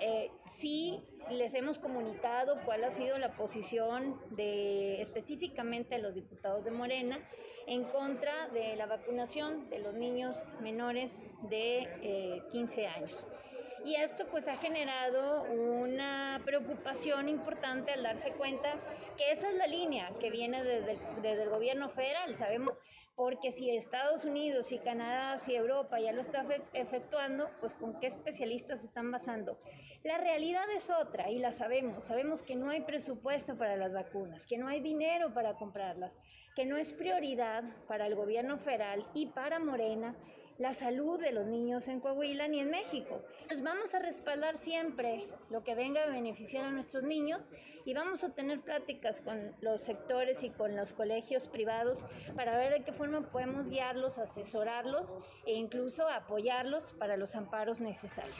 [0.00, 6.64] Eh, sí les hemos comunicado cuál ha sido la posición de específicamente de los diputados
[6.64, 7.18] de Morena
[7.66, 13.26] en contra de la vacunación de los niños menores de eh, 15 años.
[13.84, 18.78] Y esto pues ha generado una preocupación importante al darse cuenta
[19.16, 22.36] que esa es la línea que viene desde el, desde el gobierno federal.
[22.36, 22.74] Sabemos,
[23.20, 26.42] porque si Estados Unidos y Canadá, si Europa ya lo está
[26.72, 29.58] efectuando, pues con qué especialistas se están basando.
[30.04, 32.04] La realidad es otra y la sabemos.
[32.04, 36.18] Sabemos que no hay presupuesto para las vacunas, que no hay dinero para comprarlas,
[36.56, 40.16] que no es prioridad para el gobierno federal y para Morena
[40.60, 43.24] la salud de los niños en Coahuila ni en México.
[43.46, 47.48] Pues vamos a respaldar siempre lo que venga a beneficiar a nuestros niños
[47.86, 52.04] y vamos a tener pláticas con los sectores y con los colegios privados
[52.36, 58.36] para ver de qué forma podemos guiarlos, asesorarlos e incluso apoyarlos para los amparos necesarios.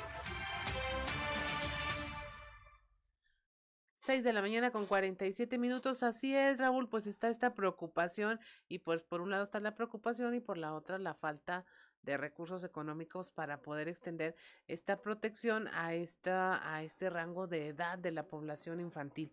[4.10, 6.02] 6 de la mañana con 47 minutos.
[6.02, 10.34] Así es, Raúl, pues está esta preocupación y pues por un lado está la preocupación
[10.34, 11.64] y por la otra la falta
[12.02, 14.34] de recursos económicos para poder extender
[14.66, 19.32] esta protección a esta a este rango de edad de la población infantil.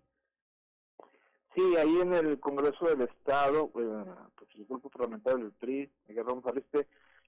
[1.55, 3.88] Sí, ahí en el Congreso del Estado, pues,
[4.36, 5.91] pues el grupo parlamentario del PRI,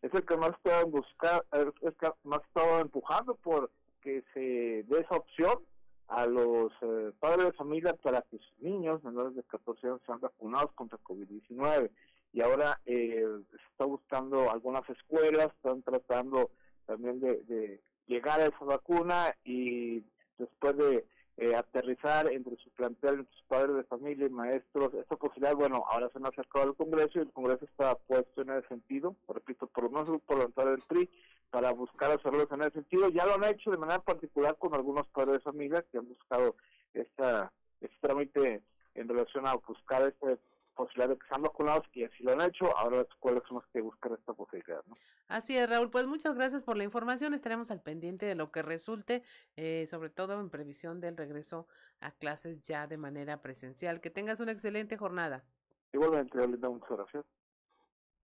[0.02, 3.72] es el que más estaba que más estaba empujando por
[4.02, 5.60] que se dé esa opción
[6.08, 10.20] a los eh, padres de familia para que sus niños menores de 14 años sean
[10.20, 11.92] vacunados contra COVID-19
[12.34, 13.24] y ahora eh,
[13.72, 16.52] está buscando algunas escuelas, están tratando
[16.86, 20.04] también de, llegar a esa vacuna y
[20.38, 21.06] después de
[21.38, 25.86] eh, aterrizar entre su plantel, entre sus padres de familia y maestros, esta posibilidad, bueno,
[25.88, 29.68] ahora se han acercado al Congreso y el Congreso está puesto en ese sentido, repito,
[29.68, 31.10] por lo menos el grupo del PRI,
[31.52, 33.10] para buscar hacerlo en ese sentido.
[33.10, 36.56] Ya lo han hecho de manera particular con algunos padres de familia que han buscado
[36.94, 38.62] esta, este trámite
[38.96, 40.40] en relación a buscar este
[40.80, 43.68] posibilidad de que sean vacunados y así lo han hecho, ahora las escuelas son las
[43.74, 44.82] que buscan esta posibilidad.
[44.88, 44.94] ¿no?
[45.28, 48.62] Así es, Raúl, pues muchas gracias por la información, estaremos al pendiente de lo que
[48.62, 49.22] resulte,
[49.58, 51.68] eh, sobre todo en previsión del regreso
[52.00, 54.00] a clases ya de manera presencial.
[54.00, 55.44] Que tengas una excelente jornada.
[55.92, 57.26] Igualmente, Linda, muchas gracias.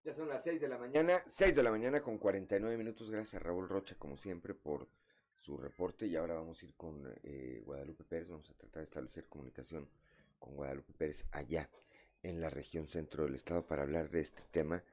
[0.06, 3.42] Ya son las 6 de la mañana, 6 de la mañana con 49 minutos, gracias
[3.42, 4.88] a Raúl Rocha, como siempre, por
[5.36, 8.86] su reporte y ahora vamos a ir con eh, Guadalupe Pérez, vamos a tratar de
[8.86, 9.90] establecer comunicación
[10.40, 11.70] con Guadalupe Pérez allá
[12.26, 14.84] en la región centro del estado para hablar de este tema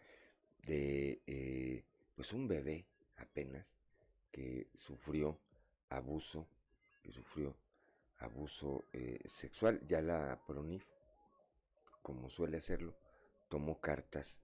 [0.66, 1.82] de eh,
[2.14, 2.84] pues un bebé
[3.16, 3.72] apenas
[4.30, 5.38] que sufrió
[5.88, 6.46] abuso,
[7.02, 7.56] que sufrió
[8.18, 9.80] abuso eh, sexual.
[9.86, 10.84] Ya la PRONIF,
[12.02, 12.94] como suele hacerlo,
[13.48, 14.40] tomó cartas,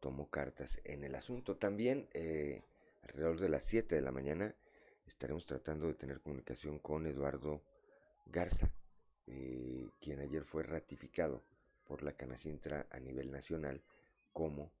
[0.00, 1.58] tomó cartas en el asunto.
[1.58, 2.62] También eh,
[3.02, 4.54] alrededor de las 7 de la mañana
[5.06, 7.62] estaremos tratando de tener comunicación con Eduardo
[8.24, 8.70] Garza,
[10.00, 11.42] quien ayer fue ratificado
[11.92, 13.82] por la Canacintra a nivel nacional
[14.32, 14.72] como,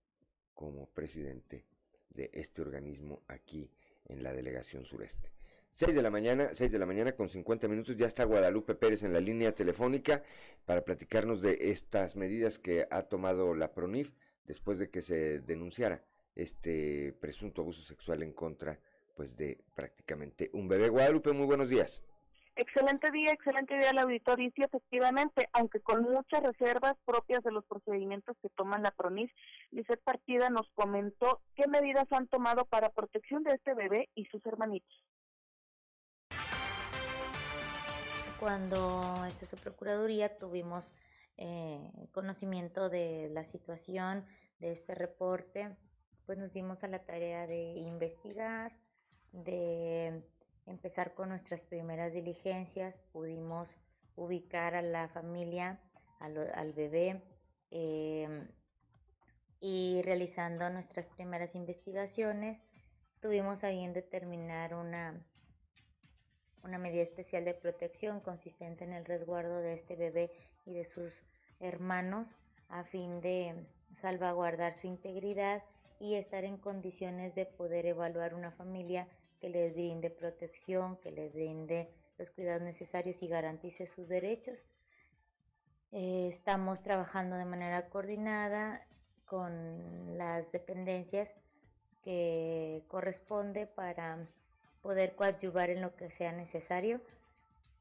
[0.54, 1.66] como presidente
[2.08, 3.70] de este organismo aquí
[4.06, 5.30] en la delegación sureste.
[5.72, 9.02] 6 de la mañana, 6 de la mañana con 50 minutos, ya está Guadalupe Pérez
[9.02, 10.22] en la línea telefónica
[10.64, 14.12] para platicarnos de estas medidas que ha tomado la PRONIF
[14.46, 16.02] después de que se denunciara
[16.34, 18.80] este presunto abuso sexual en contra
[19.14, 20.88] pues de prácticamente un bebé.
[20.88, 22.02] Guadalupe, muy buenos días.
[22.54, 24.48] Excelente día, excelente día al auditorio.
[24.48, 29.30] Y sí, efectivamente, aunque con muchas reservas propias de los procedimientos que toman la PRONIS,
[29.70, 34.44] Lizeth Partida nos comentó qué medidas han tomado para protección de este bebé y sus
[34.44, 34.92] hermanitos.
[38.38, 40.92] Cuando este, su Procuraduría tuvimos
[41.38, 44.26] eh, conocimiento de la situación
[44.58, 45.74] de este reporte,
[46.26, 48.76] pues nos dimos a la tarea de investigar,
[49.32, 50.22] de
[50.66, 53.76] empezar con nuestras primeras diligencias, pudimos
[54.16, 55.80] ubicar a la familia,
[56.20, 57.22] al, bebé,
[57.70, 58.48] em,
[59.60, 62.60] y realizando nuestras primeras investigaciones,
[63.20, 65.24] tuvimos a bien determinar una,
[66.62, 70.32] una medida especial de protección consistente en el resguardo de este bebé
[70.64, 71.22] y de sus
[71.60, 72.36] hermanos
[72.68, 73.66] a fin de
[74.00, 75.62] salvaguardar su integridad
[76.00, 79.06] y estar en condiciones de poder evaluar una familia
[79.42, 84.64] que les brinde protección, que les brinde los cuidados necesarios y garantice sus derechos.
[85.90, 88.86] Eh, estamos trabajando de manera coordinada
[89.26, 91.28] con las dependencias
[92.04, 94.28] que corresponde para
[94.80, 97.00] poder coadyuvar en lo que sea necesario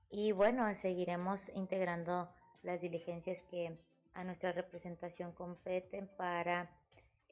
[0.10, 2.28] y bueno, seguiremos integrando
[2.64, 3.78] las diligencias que
[4.16, 6.72] a nuestra representación competen para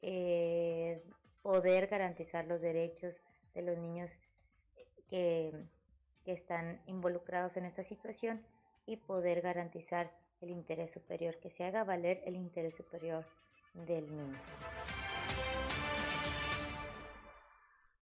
[0.02, 1.02] eh,
[1.42, 3.20] poder garantizar los derechos
[3.54, 4.10] de los niños
[5.08, 5.52] que,
[6.26, 8.40] están involucrados en esta situación
[8.86, 13.26] y poder garantizar el interés superior, que se haga valer el interés superior
[13.74, 14.38] del niño.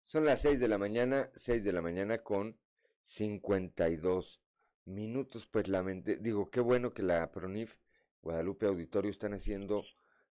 [0.06, 2.58] Son las 6 de la mañana, 6 de la mañana con
[3.04, 4.42] 52
[4.86, 5.46] minutos.
[5.46, 7.78] Pues la digo, qué bueno que la PRONIF,
[8.24, 9.84] Guadalupe Auditorio están haciendo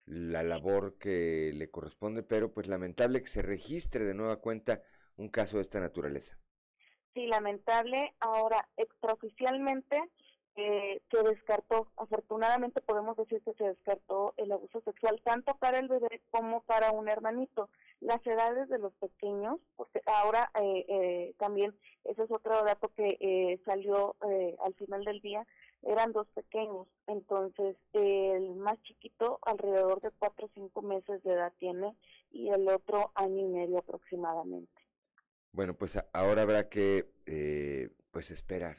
[0.07, 4.83] la labor que le corresponde, pero pues lamentable que se registre de nueva cuenta
[5.17, 6.39] un caso de esta naturaleza.
[7.15, 8.15] Sí, lamentable.
[8.19, 10.03] Ahora, extraoficialmente
[10.57, 15.89] eh, se descartó, afortunadamente podemos decir que se descartó el abuso sexual tanto para el
[15.89, 17.71] bebé como para un hermanito.
[18.01, 23.17] Las edades de los pequeños, porque ahora eh, eh, también, ese es otro dato que
[23.21, 25.47] eh, salió eh, al final del día,
[25.83, 31.53] eran dos pequeños, entonces el más chiquito alrededor de cuatro o cinco meses de edad
[31.59, 31.95] tiene
[32.31, 34.84] y el otro año y medio aproximadamente.
[35.55, 38.77] Bueno, pues ahora habrá que eh, pues esperar.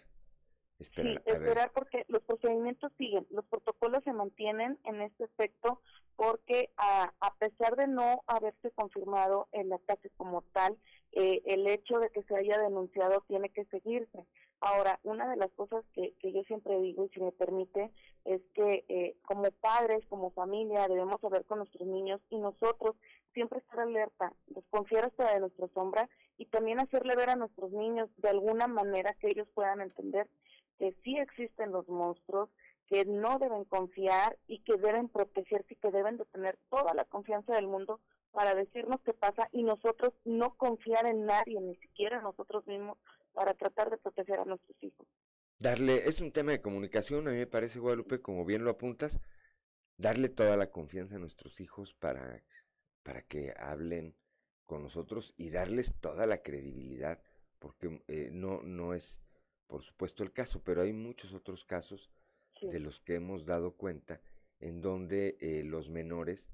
[0.78, 5.82] Esperar, Sí, esperar porque los procedimientos siguen, los protocolos se mantienen en este aspecto
[6.18, 10.78] porque a, a pesar de no haberse confirmado el ataque como tal,
[11.14, 14.26] eh, el hecho de que se haya denunciado tiene que seguirse.
[14.60, 17.92] Ahora, una de las cosas que, que yo siempre digo, y si me permite,
[18.26, 22.96] es que eh, como padres, como familia, debemos hablar con nuestros niños y nosotros
[23.36, 28.10] siempre estar alerta, desconfiar hasta de nuestra sombra y también hacerle ver a nuestros niños
[28.18, 30.28] de alguna manera que ellos puedan entender
[30.80, 32.50] que sí existen los monstruos,
[32.88, 37.06] que no deben confiar y que deben protegerse y que deben de tener toda la
[37.06, 38.00] confianza del mundo
[38.32, 42.98] para decirnos qué pasa y nosotros no confiar en nadie, ni siquiera nosotros mismos,
[43.34, 45.08] para tratar de proteger a nuestros hijos.
[45.60, 49.22] Darle, es un tema de comunicación, a mí me parece, Guadalupe, como bien lo apuntas,
[49.98, 52.44] darle toda la confianza a nuestros hijos para,
[53.06, 54.16] para que hablen
[54.66, 57.22] con nosotros y darles toda la credibilidad,
[57.60, 59.22] porque eh, no, no es,
[59.68, 62.10] por supuesto, el caso, pero hay muchos otros casos
[62.60, 64.22] de los que hemos dado cuenta
[64.60, 66.50] en donde eh, los menores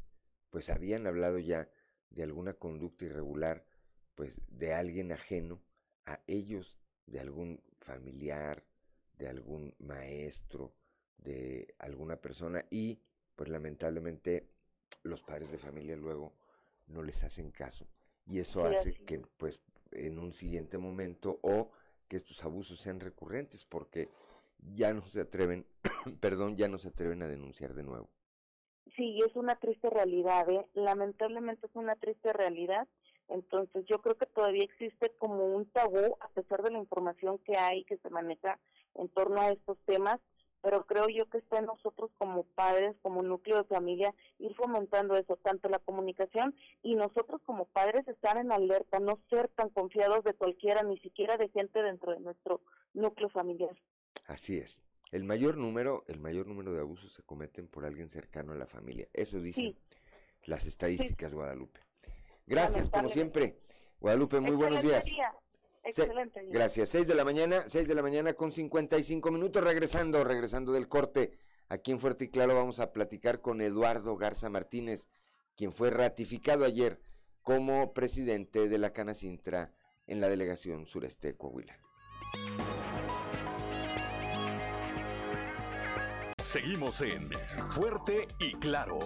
[0.50, 1.72] pues habían hablado ya
[2.10, 3.66] de alguna conducta irregular,
[4.16, 5.62] pues de alguien ajeno
[6.06, 8.66] a ellos, de algún familiar,
[9.18, 10.76] de algún maestro,
[11.18, 13.00] de alguna persona y
[13.38, 14.50] pues lamentablemente
[15.04, 16.41] los padres de familia luego
[16.92, 17.88] no les hacen caso
[18.26, 19.62] y eso Sí, hace que pues
[19.92, 21.72] en un siguiente momento o
[22.08, 24.10] que estos abusos sean recurrentes porque
[24.76, 25.66] ya no se atreven,
[26.22, 28.10] perdón, ya no se atreven a denunciar de nuevo.
[28.96, 30.68] Sí, y es una triste realidad, ¿eh?
[30.74, 32.88] lamentablemente es una triste realidad.
[33.30, 37.56] Entonces yo creo que todavía existe como un tabú, a pesar de la información que
[37.56, 38.60] hay, que se maneja
[38.96, 40.20] en torno a estos temas,
[40.62, 45.16] pero creo yo que está en nosotros como padres, como núcleo de familia, ir fomentando
[45.16, 50.24] eso, tanto la comunicación y nosotros como padres estar en alerta, no ser tan confiados
[50.24, 52.62] de cualquiera, ni siquiera de gente dentro de nuestro
[52.94, 53.76] núcleo familiar.
[54.28, 54.80] Así es.
[55.12, 58.66] El mayor número, el mayor número de abusos se cometen por alguien cercano a la
[58.66, 59.08] familia.
[59.14, 59.76] Eso dicen
[60.46, 61.82] las estadísticas, Guadalupe.
[62.48, 63.58] Gracias, como siempre.
[64.00, 65.06] Guadalupe, muy buenos días.
[65.06, 65.34] día,
[65.84, 66.46] Excelente.
[66.50, 66.90] Gracias.
[66.90, 69.64] 6 de la mañana, 6 de la mañana con 55 minutos.
[69.64, 71.38] Regresando, regresando del corte.
[71.70, 75.08] Aquí en Fuerte y Claro vamos a platicar con Eduardo Garza Martínez,
[75.56, 77.00] quien fue ratificado ayer
[77.42, 79.74] como presidente de la Canacintra
[80.06, 81.80] en la delegación sureste de Coahuila.
[86.44, 87.30] Seguimos en
[87.70, 89.00] Fuerte y Claro.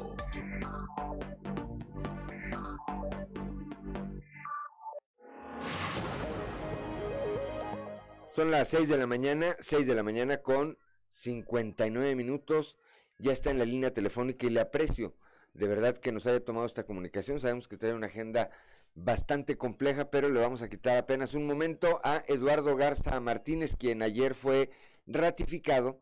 [8.35, 10.77] Son las 6 de la mañana, 6 de la mañana con
[11.07, 12.77] 59 minutos.
[13.17, 15.15] Ya está en la línea telefónica y le aprecio
[15.53, 17.39] de verdad que nos haya tomado esta comunicación.
[17.39, 18.49] Sabemos que trae una agenda
[18.93, 24.01] bastante compleja, pero le vamos a quitar apenas un momento a Eduardo Garza Martínez, quien
[24.01, 24.69] ayer fue
[25.07, 26.01] ratificado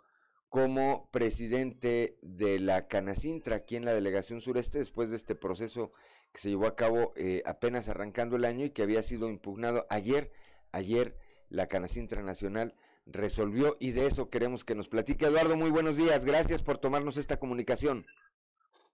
[0.50, 5.92] como presidente de la Canacintra aquí en la delegación sureste después de este proceso
[6.32, 9.86] que se llevó a cabo eh, apenas arrancando el año y que había sido impugnado
[9.92, 10.32] ayer.
[10.72, 11.16] Ayer
[11.54, 12.74] la Canacintra Nacional
[13.06, 15.28] resolvió y de eso queremos que nos platique.
[15.28, 16.26] Eduardo, muy buenos días.
[16.26, 18.06] Gracias por tomarnos esta comunicación.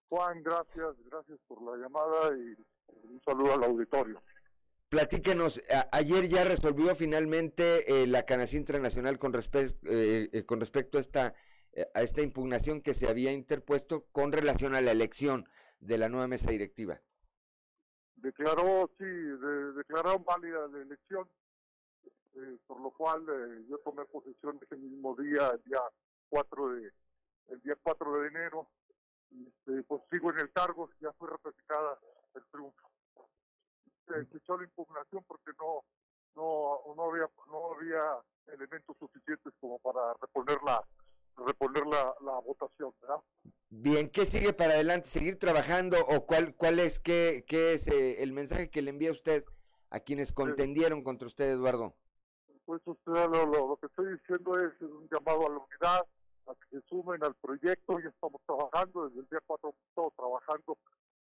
[0.10, 2.56] Juan, gracias, gracias por la llamada y
[3.08, 4.22] un saludo al auditorio.
[4.90, 7.64] Platíquenos, ayer ya resolvió finalmente
[8.04, 11.34] eh, la Canacintra Nacional con, respe- eh, eh, con respecto a esta,
[11.72, 15.48] eh, a esta impugnación que se había interpuesto con relación a la elección
[15.80, 17.00] de la nueva mesa directiva.
[18.16, 21.30] Declaró, sí, de- declararon válida la elección,
[22.36, 25.82] eh, por lo cual eh, yo tomé posesión ese mismo día, el día
[26.30, 26.92] 4 de,
[27.48, 28.68] el día 4 de enero,
[29.32, 32.00] y este, pues sigo en el cargo, ya fue ratificada
[32.36, 32.90] el triunfo.
[34.08, 35.84] Se se echó la impugnación porque no,
[36.36, 38.02] no, no había, no había
[38.54, 40.84] elementos suficientes como para reponer la,
[41.46, 43.22] reponer la, la votación, ¿verdad?
[43.70, 45.08] Bien, ¿qué sigue para adelante?
[45.08, 49.12] ¿Seguir trabajando o cuál, cuál es, qué, qué es eh, el mensaje que le envía
[49.12, 49.46] usted
[49.92, 51.96] a quienes contendieron contra usted, Eduardo?
[52.70, 56.06] Pues usted, lo, que estoy diciendo es un llamado a la unidad,
[56.46, 58.00] a que se sumen al proyecto.
[58.00, 60.78] Ya estamos trabajando, desde el día 4 hemos estado trabajando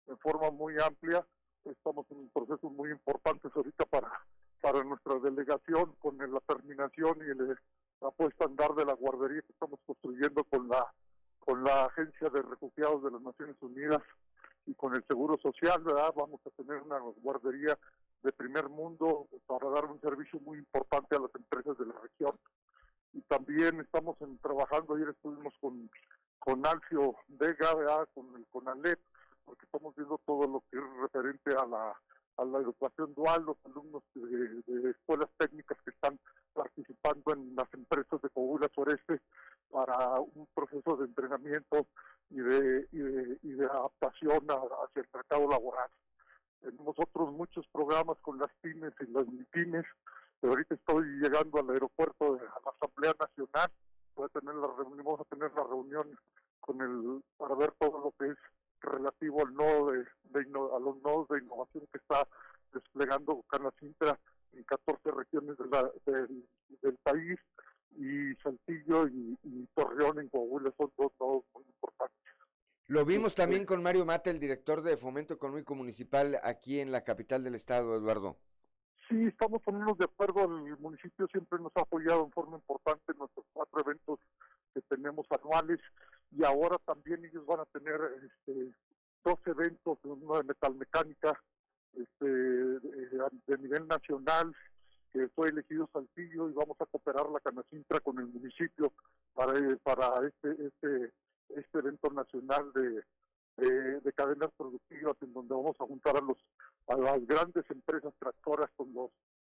[0.08, 1.24] en forma muy amplia.
[1.64, 4.10] Estamos en procesos muy importantes ahorita para,
[4.60, 7.56] para nuestra delegación con la terminación y el,
[8.00, 10.84] la puesta a andar de la guardería que estamos construyendo con la
[11.38, 14.02] con la Agencia de Refugiados de las Naciones Unidas
[14.66, 16.12] y con el Seguro Social, ¿verdad?
[16.16, 17.78] Vamos a tener una guardería
[18.24, 19.25] de primer mundo
[20.40, 22.38] muy importante a las empresas de la región.
[23.12, 25.90] Y también estamos en, trabajando, ayer estuvimos con,
[26.38, 28.08] con Alfio Vega, ¿verdad?
[28.14, 28.98] con el CONALEP,
[29.44, 31.96] porque estamos viendo todo lo que es referente a la,
[32.36, 36.18] a la educación dual, los alumnos de, de escuelas técnicas que están
[36.52, 39.20] participando en las empresas de Coahuila Sureste
[39.70, 41.86] para un proceso de entrenamiento
[42.30, 45.90] y de, y de, y de adaptación hacia el mercado laboral.
[46.60, 49.84] Tenemos otros muchos programas con las pymes y las pymes.
[51.60, 53.70] Al aeropuerto de la Asamblea Nacional.
[54.14, 56.18] Voy a tener la reunión, vamos a tener la reunión
[56.60, 58.38] con el para ver todo lo que es
[58.80, 62.26] relativo al nodo de, de a los nodos de innovación que está
[62.72, 64.18] desplegando Canacintra
[64.52, 66.48] en 14 regiones de la- del,
[66.82, 67.38] del país
[67.98, 72.16] y Saltillo y, y Torreón en Coahuila son dos nodos muy importantes.
[72.88, 77.02] Lo vimos también con Mario Mata, el director de Fomento Económico Municipal aquí en la
[77.04, 78.36] capital del estado, Eduardo.
[79.08, 80.25] Sí, estamos poniéndonos de acuerdo.
[80.44, 84.20] El municipio siempre nos ha apoyado en forma importante en nuestros cuatro eventos
[84.74, 85.80] que tenemos anuales
[86.30, 88.72] y ahora también ellos van a tener este,
[89.24, 91.40] dos eventos, uno de metalmecánica
[91.94, 94.54] este, de, de nivel nacional
[95.12, 98.92] que fue elegido Saltillo y vamos a cooperar la Canacintra con el municipio
[99.34, 101.12] para, eh, para este, este,
[101.48, 103.02] este evento nacional de,
[103.56, 106.36] de, de cadenas productivas en donde vamos a juntar a los
[106.88, 109.10] a las grandes empresas tractoras con los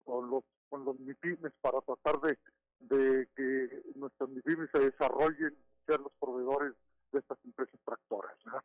[0.03, 2.37] con los con los MIPIMES para tratar de,
[2.79, 5.55] de que nuestras MIPIMES se desarrollen
[5.85, 6.73] ser los proveedores
[7.11, 8.63] de estas empresas tractoras ¿verdad?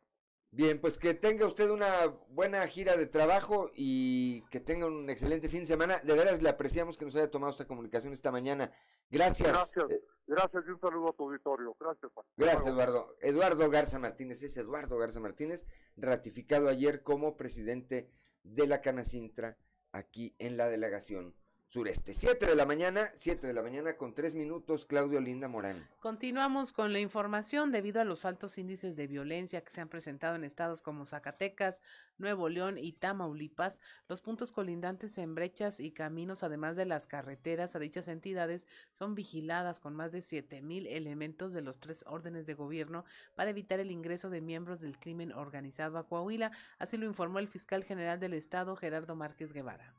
[0.51, 5.47] Bien, pues que tenga usted una buena gira de trabajo y que tenga un excelente
[5.47, 6.01] fin de semana.
[6.03, 8.73] De veras le apreciamos que nos haya tomado esta comunicación esta mañana.
[9.09, 9.47] Gracias.
[9.47, 12.11] gracias eh, gracias y un saludo a tu auditorio gracias.
[12.35, 13.15] Gracias, Eduardo.
[13.21, 18.11] Eduardo Garza Martínez, es Eduardo Garza Martínez, ratificado ayer como presidente
[18.43, 19.57] de la Canacintra
[19.93, 21.35] aquí en la delegación
[21.75, 22.13] sureste.
[22.13, 25.85] Siete de la mañana, siete de la mañana con tres minutos, Claudio Linda Morán.
[25.99, 30.37] Continuamos con la información debido a los altos índices de violencia que se han presentado
[30.37, 31.81] en estados como Zacatecas,
[32.17, 33.81] Nuevo León y Tamaulipas.
[34.07, 39.13] Los puntos colindantes en brechas y caminos, además de las carreteras a dichas entidades, son
[39.13, 43.03] vigiladas con más de siete mil elementos de los tres órdenes de gobierno
[43.35, 46.53] para evitar el ingreso de miembros del crimen organizado a Coahuila.
[46.79, 49.93] Así lo informó el fiscal general del estado, Gerardo Márquez Guevara.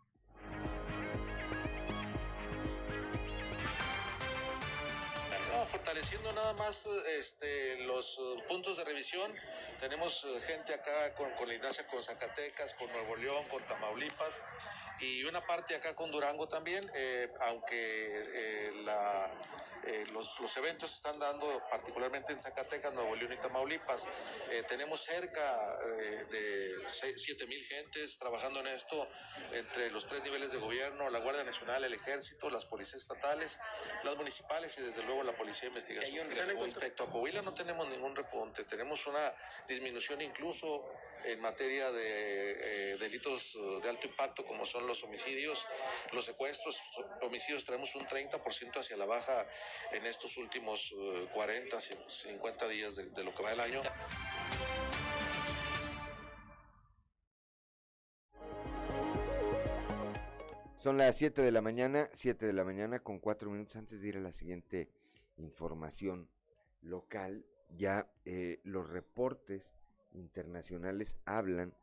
[5.87, 6.84] Fortaleciendo nada más
[7.16, 9.32] este, los eh, puntos de revisión.
[9.78, 14.43] Tenemos eh, gente acá con colindancia con Zacatecas, con Nuevo León, con Tamaulipas
[14.99, 19.30] y una parte acá con Durango también, eh, aunque la,
[19.87, 24.05] eh, los, los eventos se están dando particularmente en Zacatecas, Nuevo León y Tamaulipas.
[24.51, 29.09] Eh, tenemos cerca eh, de 7 mil gentes trabajando en esto
[29.53, 33.61] entre los tres niveles de gobierno, la Guardia Nacional, el Ejército, las policías estatales,
[34.03, 36.28] las municipales y desde luego la Policía de Investigación.
[36.61, 39.32] Respecto a Coahuila no tenemos ningún repunte, tenemos una
[39.68, 40.84] disminución incluso
[41.24, 45.64] en materia de delitos de alto impacto como son los homicidios,
[46.12, 46.80] los secuestros,
[47.22, 49.47] homicidios tenemos un 30% hacia la baja
[49.92, 53.80] en estos últimos eh, 40, 50 días de, de lo que va del año.
[60.78, 64.08] Son las 7 de la mañana, 7 de la mañana con 4 minutos antes de
[64.08, 64.88] ir a la siguiente
[65.36, 66.28] información
[66.80, 67.44] local.
[67.76, 69.72] Ya eh, los reportes
[70.12, 71.74] internacionales hablan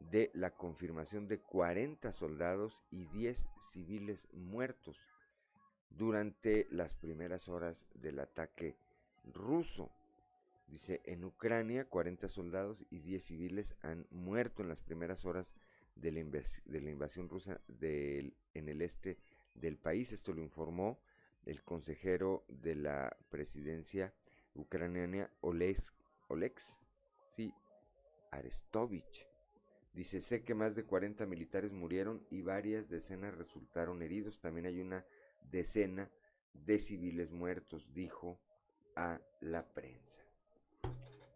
[0.00, 4.98] de la confirmación de 40 soldados y 10 civiles muertos
[5.96, 8.76] durante las primeras horas del ataque
[9.32, 9.90] ruso.
[10.68, 15.52] Dice, en Ucrania 40 soldados y 10 civiles han muerto en las primeras horas
[15.96, 16.20] de la,
[16.90, 18.32] invasión rusa en
[18.68, 19.18] el este
[19.54, 20.12] del país.
[20.12, 20.98] Esto lo informó
[21.44, 24.14] el consejero de la presidencia
[24.54, 25.92] ucraniana Olex,
[28.30, 29.26] Arestovich.
[29.92, 34.40] Dice, sé que más de 40 militares murieron y varias decenas resultaron heridos.
[34.40, 35.04] También hay una
[35.50, 36.10] decena
[36.52, 38.38] de civiles muertos, dijo
[38.96, 40.22] a la prensa.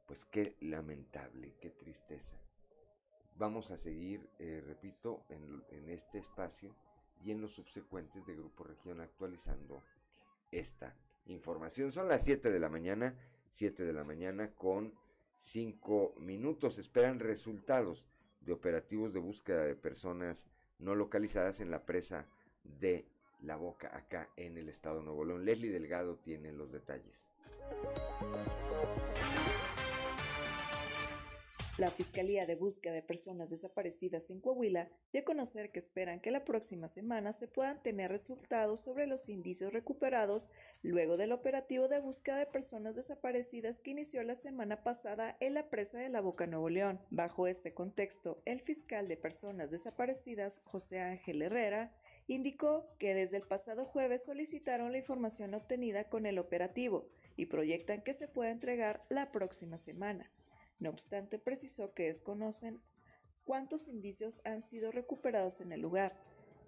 [0.07, 2.37] Pues qué lamentable, qué tristeza.
[3.37, 6.75] Vamos a seguir, eh, repito, en, en este espacio
[7.23, 9.83] y en los subsecuentes de Grupo Región actualizando
[10.53, 10.95] esta
[11.27, 11.93] información.
[11.93, 13.15] Son las 7 de la mañana,
[13.51, 14.95] 7 de la mañana con
[15.39, 16.79] 5 minutos.
[16.79, 18.05] Esperan resultados
[18.41, 20.47] de operativos de búsqueda de personas
[20.79, 22.27] no localizadas en la presa
[22.63, 23.07] de
[23.41, 25.45] La Boca, acá en el estado Nuevo León.
[25.45, 27.23] Leslie Delgado tiene los detalles.
[31.79, 36.31] La Fiscalía de Búsqueda de Personas Desaparecidas en Coahuila dio a conocer que esperan que
[36.31, 40.49] la próxima semana se puedan tener resultados sobre los indicios recuperados
[40.83, 45.69] luego del operativo de búsqueda de personas desaparecidas que inició la semana pasada en la
[45.69, 46.99] presa de la Boca Nuevo León.
[47.11, 51.93] Bajo este contexto, el fiscal de Personas Desaparecidas, José Ángel Herrera,
[52.27, 58.03] indicó que desde el pasado jueves solicitaron la información obtenida con el operativo y proyectan
[58.03, 60.31] que se pueda entregar la próxima semana.
[60.79, 62.81] No obstante, precisó que desconocen
[63.45, 66.19] cuántos indicios han sido recuperados en el lugar,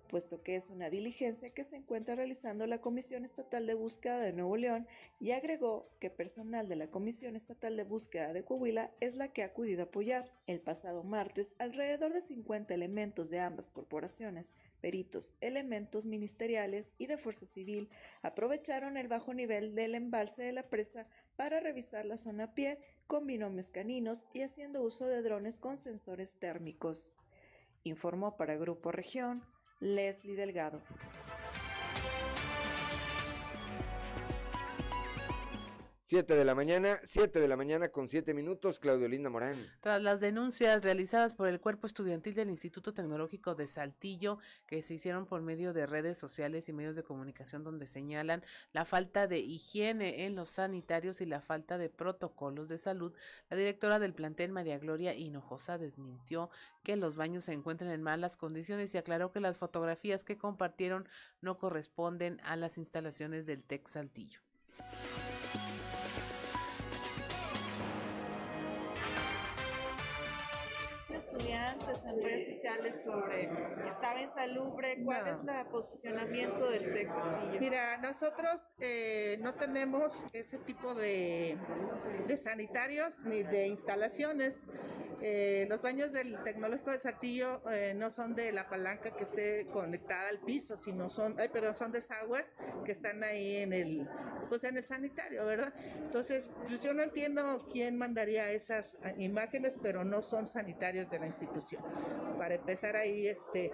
[0.08, 4.32] puesto que es una diligencia que se encuentra realizando la Comisión Estatal de Búsqueda de
[4.32, 4.86] Nuevo León
[5.20, 9.42] y agregó que personal de la Comisión Estatal de Búsqueda de Coahuila es la que
[9.42, 10.32] ha acudido a apoyar.
[10.46, 17.18] El pasado martes, alrededor de 50 elementos de ambas corporaciones, peritos, elementos ministeriales y de
[17.18, 17.88] Fuerza Civil
[18.22, 21.06] aprovecharon el bajo nivel del embalse de la presa
[21.36, 25.76] para revisar la zona a pie con binomios caninos y haciendo uso de drones con
[25.76, 27.14] sensores térmicos.
[27.84, 29.42] Informó para Grupo Región
[29.80, 30.82] Leslie Delgado.
[36.08, 39.58] 7 de la mañana, 7 de la mañana con 7 minutos, Claudio Linda Morán.
[39.82, 44.94] Tras las denuncias realizadas por el cuerpo estudiantil del Instituto Tecnológico de Saltillo, que se
[44.94, 48.42] hicieron por medio de redes sociales y medios de comunicación donde señalan
[48.72, 53.12] la falta de higiene en los sanitarios y la falta de protocolos de salud,
[53.50, 56.48] la directora del plantel, María Gloria Hinojosa, desmintió
[56.84, 61.06] que los baños se encuentran en malas condiciones y aclaró que las fotografías que compartieron
[61.42, 64.40] no corresponden a las instalaciones del TEC Saltillo.
[71.68, 73.50] Estudiantes en redes sociales sobre
[73.88, 77.22] estaba insalubre, cuál es el posicionamiento del texto.
[77.60, 81.56] Mira, nosotros eh, no tenemos ese tipo de,
[82.26, 84.54] de sanitarios ni de instalaciones.
[85.20, 89.66] Eh, los baños del tecnológico de Saltillo eh, no son de la palanca que esté
[89.72, 92.54] conectada al piso, sino son, ay, perdón, son desagües
[92.84, 94.08] que están ahí en el,
[94.48, 95.72] pues en el sanitario, ¿verdad?
[95.96, 101.26] Entonces, pues yo no entiendo quién mandaría esas imágenes, pero no son sanitarios de la
[101.26, 101.57] institución.
[102.38, 103.72] Para empezar ahí, este,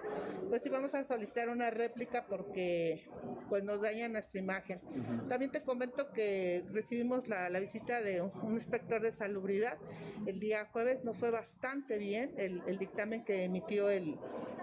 [0.49, 3.07] pues sí vamos a solicitar una réplica porque
[3.49, 4.81] pues nos daña nuestra imagen.
[5.29, 9.77] También te comento que recibimos la, la visita de un, un inspector de salubridad
[10.25, 14.17] el día jueves, nos fue bastante bien el, el dictamen que emitió el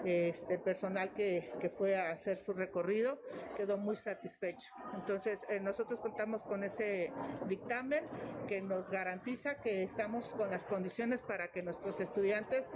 [0.04, 3.20] este, personal que, que, fue a hacer su recorrido,
[3.56, 4.72] quedó muy satisfecho.
[4.94, 7.12] Entonces, eh, nosotros contamos con ese
[7.48, 8.04] dictamen
[8.48, 12.68] que nos garantiza que estamos con las condiciones para que nuestros estudiantes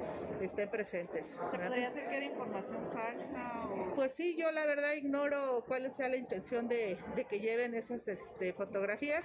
[0.44, 1.26] estén presentes.
[1.26, 3.66] ¿Se podría hacer que era información falsa?
[3.68, 3.94] O...
[3.94, 8.06] Pues sí, yo la verdad ignoro cuál sea la intención de, de que lleven esas
[8.08, 9.24] este, fotografías.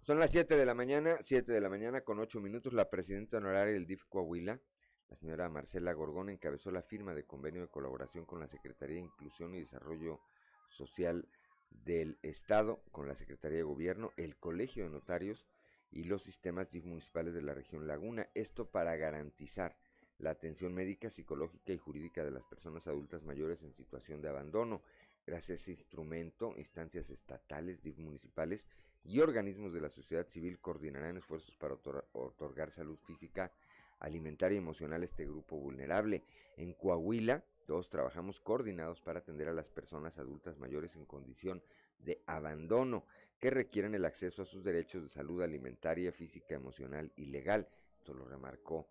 [0.00, 2.72] Son las 7 de la mañana, 7 de la mañana con 8 minutos.
[2.72, 4.60] La presidenta honoraria del DIF Coahuila,
[5.08, 9.02] la señora Marcela Gorgón, encabezó la firma de convenio de colaboración con la Secretaría de
[9.02, 10.20] Inclusión y Desarrollo
[10.68, 11.28] Social
[11.70, 15.46] del Estado, con la Secretaría de Gobierno, el Colegio de Notarios
[15.90, 18.28] y los sistemas municipales de la región Laguna.
[18.34, 19.76] Esto para garantizar
[20.18, 24.82] la atención médica, psicológica y jurídica de las personas adultas mayores en situación de abandono.
[25.26, 28.66] Gracias a ese instrumento, instancias estatales, DIF municipales
[29.04, 33.52] y organismos de la sociedad civil coordinarán esfuerzos para otor otorgar salud física,
[33.98, 36.24] alimentaria y emocional a este grupo vulnerable.
[36.56, 41.62] En Coahuila, todos trabajamos coordinados para atender a las personas adultas mayores en condición
[41.98, 43.04] de abandono
[43.40, 47.66] que requieren el acceso a sus derechos de salud alimentaria, física, emocional y legal.
[47.98, 48.86] Esto lo remarcó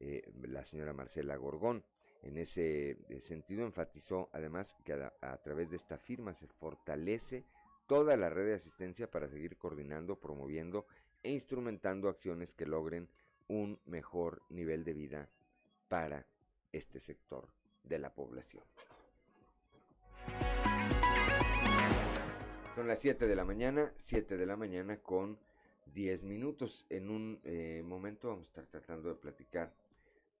[0.00, 1.84] eh, la señora Marcela Gorgón.
[2.22, 7.44] En ese eh, sentido enfatizó además que a, a través de esta firma se fortalece
[7.86, 10.86] toda la red de asistencia para seguir coordinando, promoviendo
[11.22, 13.08] e instrumentando acciones que logren
[13.48, 15.28] un mejor nivel de vida
[15.88, 16.26] para
[16.72, 17.48] este sector
[17.84, 18.64] de la población.
[22.74, 25.38] Son las 7 de la mañana, 7 de la mañana con
[25.92, 26.86] 10 minutos.
[26.88, 29.74] En un eh, momento vamos a estar tratando de platicar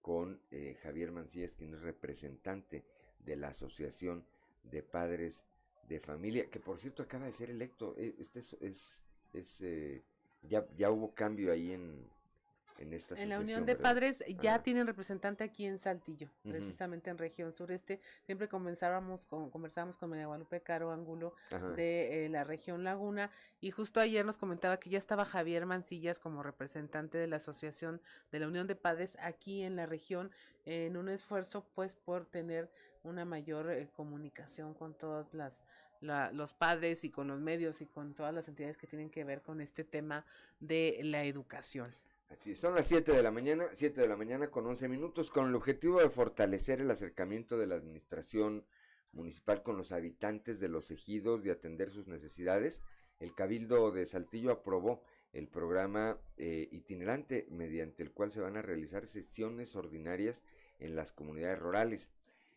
[0.00, 2.84] con eh, Javier Mancías, quien es representante
[3.26, 4.24] de la Asociación
[4.64, 5.44] de Padres
[5.88, 7.94] de Familia, que por cierto acaba de ser electo.
[7.98, 9.00] E, este es, es,
[9.34, 10.02] es eh,
[10.48, 12.08] ya, ya hubo cambio ahí en,
[12.82, 13.90] en esta En la Unión de ¿verdad?
[13.90, 18.00] Padres ya tienen representante aquí en Saltillo, precisamente en región sureste.
[18.24, 21.70] Siempre conversábamos con, conversábamos con María Guadalupe Caro Ángulo Ajá.
[21.70, 23.30] de eh, la región Laguna
[23.60, 28.00] y justo ayer nos comentaba que ya estaba Javier Mancillas como representante de la Asociación
[28.30, 30.30] de la Unión de Padres aquí en la región
[30.64, 32.70] en un esfuerzo pues por tener
[33.04, 35.62] una mayor eh, comunicación con todas las
[36.00, 39.22] la- los padres y con los medios y con todas las entidades que tienen que
[39.22, 40.24] ver con este tema
[40.58, 41.94] de la educación.
[42.54, 45.54] Son las 7 de la mañana, 7 de la mañana con 11 minutos, con el
[45.54, 48.64] objetivo de fortalecer el acercamiento de la administración
[49.12, 52.80] municipal con los habitantes de los ejidos y atender sus necesidades.
[53.20, 55.02] El Cabildo de Saltillo aprobó
[55.32, 60.42] el programa eh, itinerante mediante el cual se van a realizar sesiones ordinarias
[60.78, 62.10] en las comunidades rurales.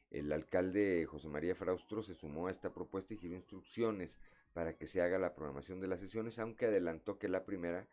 [0.10, 4.20] El alcalde José María Fraustro se sumó a esta propuesta y giró instrucciones
[4.54, 7.88] para que se haga la programación de las sesiones, aunque adelantó que la primera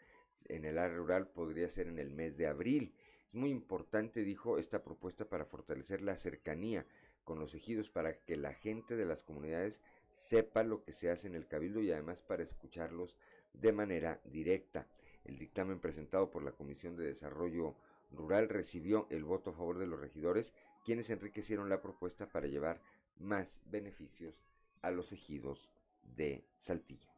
[0.48, 2.94] en el área rural podría ser en el mes de abril.
[3.28, 6.86] Es muy importante, dijo, esta propuesta para fortalecer la cercanía
[7.24, 9.80] con los ejidos para que la gente de las comunidades
[10.10, 13.16] sepa lo que se hace en el cabildo y además para escucharlos
[13.52, 14.86] de manera directa.
[15.24, 17.76] El dictamen presentado por la Comisión de Desarrollo
[18.10, 20.52] Rural recibió el voto a favor de los regidores,
[20.84, 22.80] quienes enriquecieron la propuesta para llevar
[23.18, 24.42] más beneficios
[24.82, 25.70] a los ejidos
[26.02, 27.08] de Saltillo.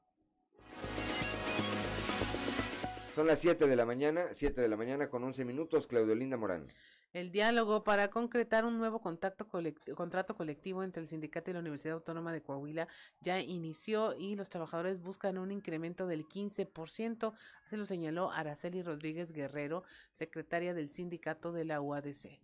[3.15, 6.37] Son las 7 de la mañana, 7 de la mañana con 11 minutos, Claudio Linda
[6.37, 6.67] Morán.
[7.13, 9.47] El diálogo para concretar un nuevo contacto
[9.95, 12.89] contrato colectivo entre el sindicato y la Universidad Autónoma de Coahuila
[13.21, 17.33] ya inició y los trabajadores buscan un incremento del 15%,
[17.67, 22.41] así lo señaló Araceli Rodríguez Guerrero, secretaria del sindicato de la UADC.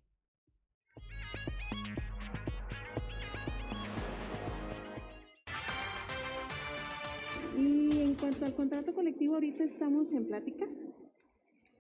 [8.30, 10.68] Cuanto al contrato colectivo, ahorita estamos en pláticas.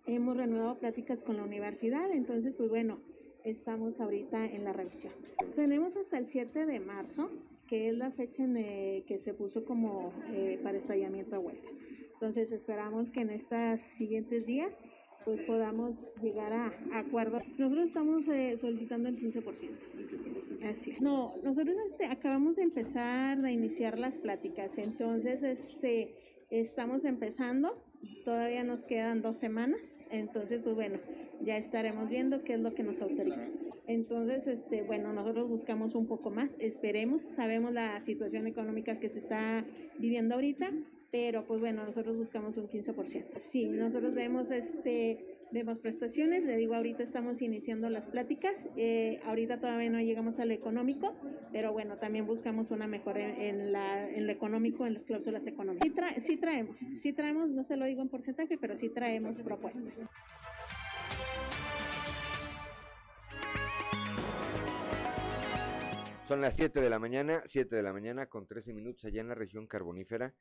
[0.04, 2.98] Hemos reanudado pláticas con la universidad, entonces, pues bueno,
[3.44, 5.12] estamos ahorita en la revisión.
[5.54, 7.30] Tenemos hasta el 7 de marzo,
[7.68, 11.68] que es la fecha en eh, que se puso como eh, para estallamiento a huelga.
[12.14, 14.72] Entonces, esperamos que en estos siguientes días
[15.24, 17.42] pues podamos llegar a, a acuerdos.
[17.58, 19.44] Nosotros estamos eh, solicitando el 15%.
[20.64, 21.00] Así es.
[21.00, 26.14] No, nosotros este, acabamos de empezar a iniciar las pláticas, entonces este,
[26.50, 27.82] estamos empezando,
[28.24, 29.80] todavía nos quedan dos semanas,
[30.10, 30.98] entonces pues bueno,
[31.42, 33.46] ya estaremos viendo qué es lo que nos autoriza.
[33.86, 39.18] Entonces, este, bueno, nosotros buscamos un poco más, esperemos, sabemos la situación económica que se
[39.18, 39.64] está
[39.98, 40.70] viviendo ahorita,
[41.10, 43.38] pero pues bueno, nosotros buscamos un 15%.
[43.40, 49.60] Sí, nosotros vemos este vemos prestaciones, le digo, ahorita estamos iniciando las pláticas, eh, ahorita
[49.60, 51.14] todavía no llegamos al económico,
[51.52, 56.22] pero bueno, también buscamos una mejora en, la, en lo económico, en las cláusulas económicas.
[56.22, 60.00] Sí traemos, sí traemos, no se lo digo en porcentaje, pero sí traemos propuestas.
[66.30, 69.28] Son las 7 de la mañana, 7 de la mañana con 13 minutos allá en
[69.28, 70.32] la región carbonífera,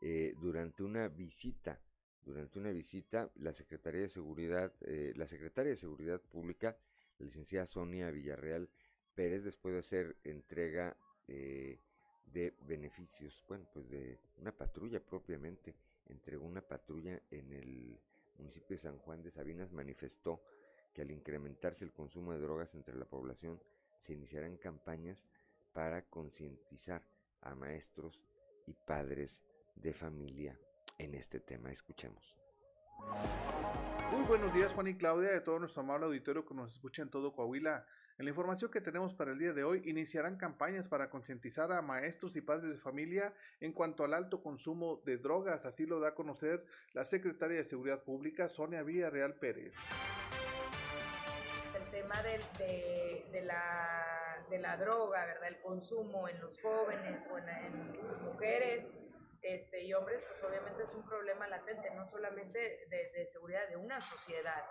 [0.00, 1.78] eh, durante una visita,
[2.26, 6.76] durante una visita, la Secretaría de Seguridad, eh, la Secretaria de Seguridad Pública,
[7.18, 8.68] la licenciada Sonia Villarreal
[9.14, 10.96] Pérez, después de hacer entrega
[11.28, 11.78] eh,
[12.26, 15.76] de beneficios, bueno, pues de una patrulla propiamente,
[16.08, 17.98] entregó una patrulla en el
[18.38, 20.42] municipio de San Juan de Sabinas, manifestó
[20.92, 23.60] que al incrementarse el consumo de drogas entre la población,
[24.00, 25.28] se iniciarán campañas
[25.72, 27.02] para concientizar
[27.40, 28.20] a maestros
[28.66, 29.42] y padres
[29.76, 30.58] de familia
[30.98, 31.70] en este tema.
[31.70, 32.34] Escuchemos.
[34.10, 37.10] Muy buenos días Juan y Claudia de todo nuestro amable auditorio que nos escucha en
[37.10, 37.84] todo Coahuila.
[38.18, 41.82] En la información que tenemos para el día de hoy, iniciarán campañas para concientizar a
[41.82, 45.66] maestros y padres de familia en cuanto al alto consumo de drogas.
[45.66, 49.74] Así lo da a conocer la secretaria de Seguridad Pública, Sonia Villarreal Pérez.
[51.76, 55.48] el tema del- de, de la, de la droga, ¿verdad?
[55.48, 58.94] El consumo en los jóvenes o en, en mujeres
[59.46, 63.76] este, y hombres, pues obviamente es un problema latente, no solamente de, de seguridad de
[63.76, 64.64] una sociedad.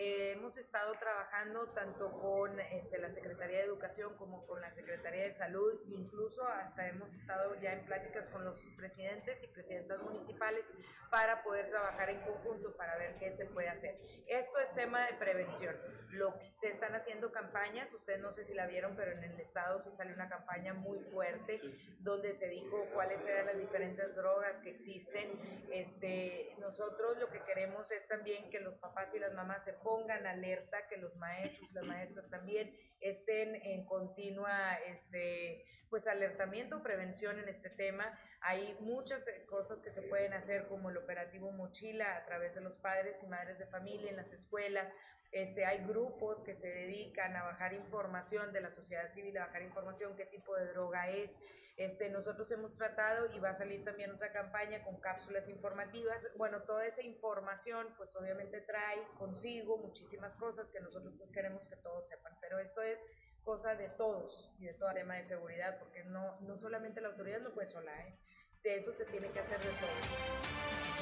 [0.00, 5.24] Eh, hemos estado trabajando tanto con este, la Secretaría de Educación como con la Secretaría
[5.24, 10.64] de Salud, incluso hasta hemos estado ya en pláticas con los presidentes y presidentas municipales
[11.10, 13.98] para poder trabajar en conjunto para ver qué se puede hacer.
[14.28, 15.74] Esto es tema de prevención.
[16.10, 19.80] Lo, se están haciendo campañas, ustedes no sé si la vieron, pero en el estado
[19.80, 21.60] sí salió una campaña muy fuerte
[21.98, 25.40] donde se dijo cuáles eran las diferentes drogas que existen.
[25.72, 30.26] Este, nosotros lo que queremos es también que los papás y las mamás se pongan
[30.26, 37.48] alerta, que los maestros las maestras también estén en continua este, pues alertamiento, prevención en
[37.48, 38.18] este tema.
[38.42, 42.60] Hay muchas eh, cosas que se pueden hacer como el operativo Mochila a través de
[42.60, 44.92] los padres y madres de familia en las escuelas.
[45.32, 49.62] Este, hay grupos que se dedican a bajar información de la sociedad civil, a bajar
[49.62, 51.34] información, qué tipo de droga es.
[51.78, 56.26] Este, nosotros hemos tratado y va a salir también otra campaña con cápsulas informativas.
[56.36, 61.76] Bueno, toda esa información pues obviamente trae consigo muchísimas cosas que nosotros pues queremos que
[61.76, 63.00] todos sepan, pero esto es
[63.44, 67.10] cosa de todos y de todo el tema de seguridad, porque no, no solamente la
[67.10, 68.18] autoridad no puede sola, ¿eh?
[68.64, 70.97] de eso se tiene que hacer de todos.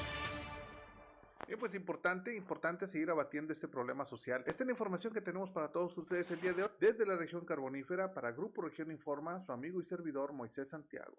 [1.47, 4.43] Bien, pues importante, importante seguir abatiendo este problema social.
[4.45, 7.15] Esta es la información que tenemos para todos ustedes el día de hoy desde la
[7.15, 11.15] región carbonífera para Grupo Región Informa, su amigo y servidor Moisés Santiago.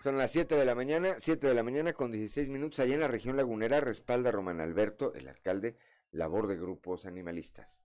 [0.00, 3.00] Son las 7 de la mañana, 7 de la mañana con 16 minutos allá en
[3.00, 5.76] la región lagunera respalda Román Alberto, el alcalde,
[6.10, 7.84] labor de grupos animalistas.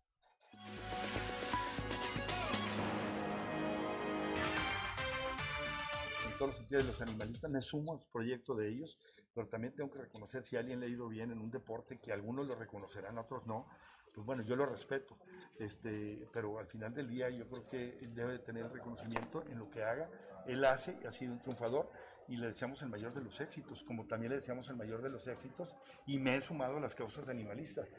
[6.40, 8.98] Todos los sentidos de los animalistas, me sumo al proyecto de ellos,
[9.36, 12.14] pero también tengo que reconocer si alguien le ha ido bien en un deporte, que
[12.14, 13.68] algunos lo reconocerán, otros no,
[14.14, 15.18] pues bueno, yo lo respeto,
[15.60, 19.70] este, pero al final del día yo creo que él debe tener reconocimiento en lo
[19.70, 20.10] que haga,
[20.48, 21.92] él hace, ha sido un triunfador,
[22.30, 25.10] y le deseamos el mayor de los éxitos, como también le deseamos el mayor de
[25.10, 25.76] los éxitos,
[26.08, 27.90] y me he sumado a las causas de animalistas.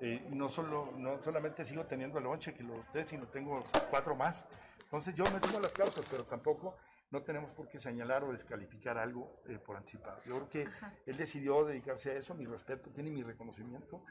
[0.00, 4.16] Eh, no, solo, no solamente sigo teniendo el lonche que lo usted, sino tengo cuatro
[4.16, 4.46] más.
[4.82, 6.76] Entonces yo me sumo a las causas, pero tampoco
[7.12, 10.18] no tenemos por qué señalar o descalificar algo eh, por anticipado.
[10.24, 10.68] Yo creo que
[11.06, 14.02] él decidió dedicarse a eso, mi respeto, tiene mi reconocimiento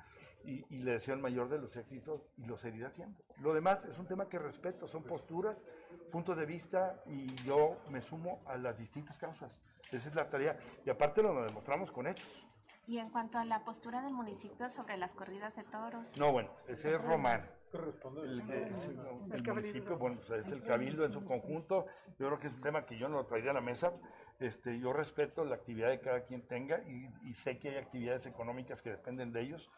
[0.46, 3.22] y, y, le deseo el mayor de los éxitos y lo seguirá haciendo.
[3.42, 5.64] Lo demás es un tema que respeto, son posturas,
[6.12, 9.60] puntos de vista y yo me sumo a las distintas causas.
[9.92, 12.46] Esa es la tarea y aparte lo demostramos con hechos.
[12.88, 16.18] Y en cuanto a la postura del municipio sobre las corridas de toros.
[16.18, 17.48] No, bueno, ese es Román.
[17.74, 21.86] El, el, el municipio, bueno, pues es el cabildo en su conjunto.
[22.20, 23.94] Yo creo que es un tema que yo no lo traería a la mesa.
[24.40, 28.26] Este, yo respeto la actividad de cada quien tenga y, y sé que hay actividades
[28.26, 29.70] económicas que dependen de ellos,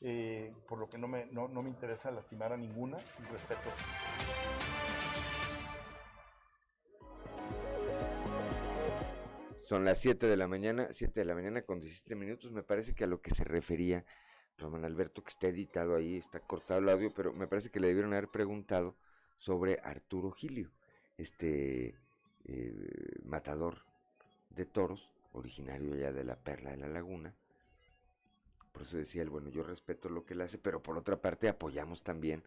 [0.00, 3.70] eh, por lo que no me, no, no me interesa lastimar a ninguna y respeto.
[9.62, 12.52] Son las 7 de la mañana, 7 de la mañana con 17 minutos.
[12.52, 14.04] Me parece que a lo que se refería
[14.58, 17.88] Román Alberto, que está editado ahí, está cortado el audio, pero me parece que le
[17.88, 18.96] debieron haber preguntado
[19.36, 20.70] sobre Arturo Gilio,
[21.18, 21.94] este
[22.44, 23.84] eh, matador
[24.50, 27.34] de toros, originario ya de la Perla de la Laguna.
[28.72, 31.48] Por eso decía él, bueno, yo respeto lo que él hace, pero por otra parte
[31.48, 32.42] apoyamos también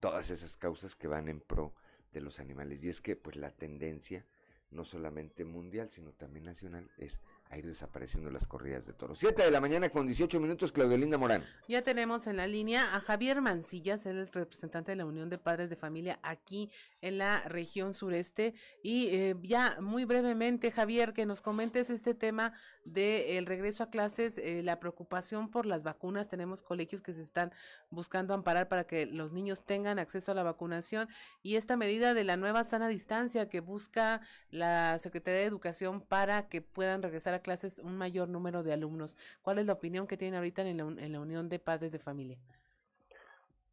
[0.00, 1.74] todas esas causas que van en pro
[2.12, 2.84] de los animales.
[2.84, 4.24] Y es que, pues, la tendencia
[4.70, 7.20] no solamente mundial, sino también nacional, es
[7.50, 9.18] a ir desapareciendo las corridas de toros.
[9.18, 11.44] 7 de la mañana con 18 minutos, Claudelinda Morán.
[11.68, 15.38] Ya tenemos en la línea a Javier Mancillas, él es representante de la Unión de
[15.38, 16.70] Padres de Familia aquí
[17.00, 18.54] en la región sureste.
[18.82, 22.52] Y eh, ya muy brevemente, Javier, que nos comentes este tema
[22.84, 26.28] del regreso a clases, eh, la preocupación por las vacunas.
[26.28, 27.52] Tenemos colegios que se están
[27.90, 31.08] buscando amparar para que los niños tengan acceso a la vacunación
[31.42, 34.20] y esta medida de la nueva sana distancia que busca
[34.50, 39.16] la Secretaría de Educación para que puedan regresar a clases un mayor número de alumnos.
[39.42, 42.38] ¿Cuál es la opinión que tienen ahorita en la, Unión de Padres de Familia?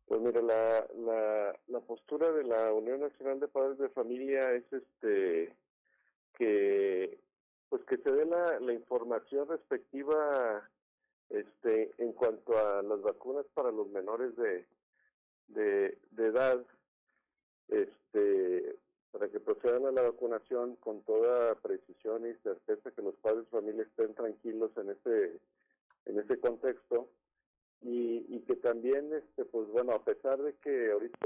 [0.06, 4.66] Pues mira, la, la, la postura de la Unión Nacional de Padres de Familia es
[4.72, 5.56] este
[6.38, 7.18] que
[7.70, 10.70] pues que se dé la, la información respectiva
[11.30, 14.66] este en cuanto a las vacunas para los menores de
[15.48, 16.62] de, de edad
[17.70, 18.76] este
[19.12, 23.58] para que procedan a la vacunación con toda precisión y certeza que los padres de
[23.58, 25.40] familia estén tranquilos en ese
[26.06, 27.08] en ese contexto.
[27.84, 31.18] Y, y que también este pues bueno a pesar de que ahorita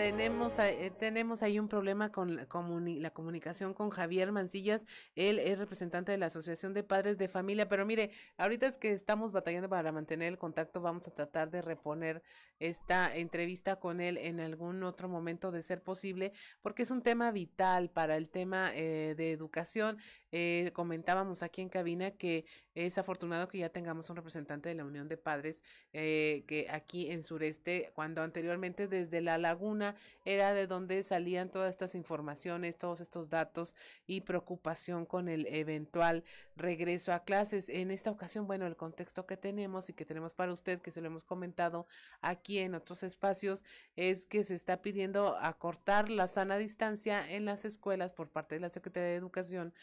[0.00, 4.86] tenemos, eh, tenemos ahí un problema con la, comuni la, comunicación con Javier Mancillas.
[5.14, 8.92] Él es representante de la Asociación de Padres de Familia, pero mire, ahorita es que
[8.92, 12.22] estamos batallando para mantener el contacto, vamos a tratar de reponer
[12.60, 16.32] esta entrevista con él en algún otro momento de ser posible,
[16.62, 19.98] porque es un tema vital para el tema eh, de educación.
[20.32, 24.84] Eh, comentábamos aquí en cabina que es afortunado que ya tengamos un representante de la
[24.84, 25.62] Unión de Padres
[25.92, 31.70] eh, que aquí en Sureste, cuando anteriormente desde la laguna era de donde salían todas
[31.70, 33.74] estas informaciones, todos estos datos
[34.06, 36.24] y preocupación con el eventual
[36.56, 37.68] regreso a clases.
[37.68, 41.00] En esta ocasión, bueno, el contexto que tenemos y que tenemos para usted, que se
[41.00, 41.86] lo hemos comentado
[42.20, 43.64] aquí en otros espacios,
[43.96, 48.60] es que se está pidiendo acortar la sana distancia en las escuelas por parte de
[48.60, 49.74] la Secretaría de Educación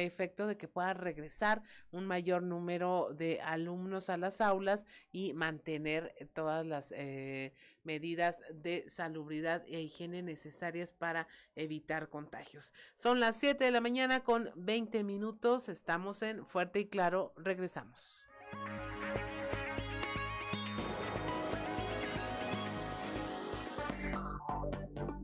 [0.00, 6.14] efecto de que pueda regresar un mayor número de alumnos a las aulas y mantener
[6.32, 7.52] todas las eh,
[7.84, 12.72] medidas de salubridad e higiene necesarias para evitar contagios.
[12.94, 15.68] Son las 7 de la mañana con 20 minutos.
[15.68, 17.32] Estamos en Fuerte y Claro.
[17.36, 18.22] Regresamos.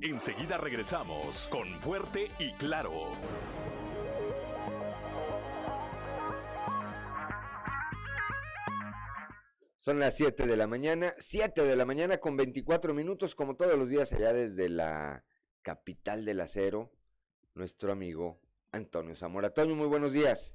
[0.01, 2.93] Enseguida regresamos con Fuerte y Claro.
[9.89, 13.79] Son las 7 de la mañana, 7 de la mañana con 24 minutos, como todos
[13.79, 15.25] los días allá desde la
[15.63, 16.91] capital del acero,
[17.55, 18.39] nuestro amigo
[18.71, 19.47] Antonio Zamora.
[19.47, 20.55] Antonio, muy buenos días.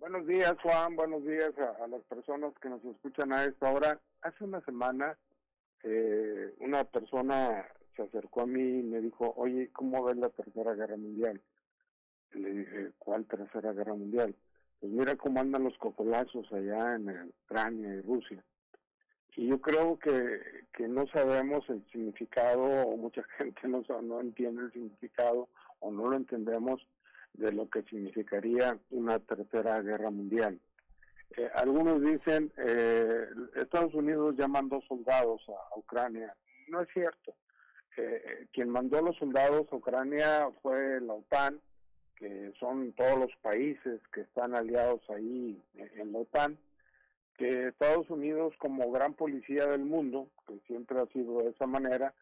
[0.00, 0.96] Buenos días, Juan.
[0.96, 4.00] Buenos días a, las personas que nos escuchan a esta hora.
[4.20, 5.16] Hace una semana,
[5.84, 7.64] eh, una persona
[7.94, 11.40] se acercó a mí y me dijo, oye, ¿cómo ves la Tercera Guerra Mundial?
[12.32, 14.34] le dije, ¿cuál Tercera Guerra Mundial?
[14.80, 18.42] Pues mira cómo andan los cocolazos allá en Ucrania y Rusia.
[19.36, 20.40] Y yo creo que,
[20.74, 25.48] que no sabemos el significado, o mucha gente no, no entiende el significado,
[25.80, 26.86] o no lo entendemos,
[27.34, 30.60] de lo que significaría una tercera guerra mundial.
[31.36, 33.26] Eh, algunos dicen, eh,
[33.56, 36.34] Estados Unidos ya mandó soldados a, Ucrania.
[36.68, 37.34] No es cierto.
[37.96, 41.58] Eh, quien mandó los soldados a Ucrania fue la OTAN,
[42.16, 46.58] que son todos los países que están aliados ahí en la OTAN
[47.42, 52.14] que Estados Unidos como gran policía del mundo, que siempre ha sido de esa manera,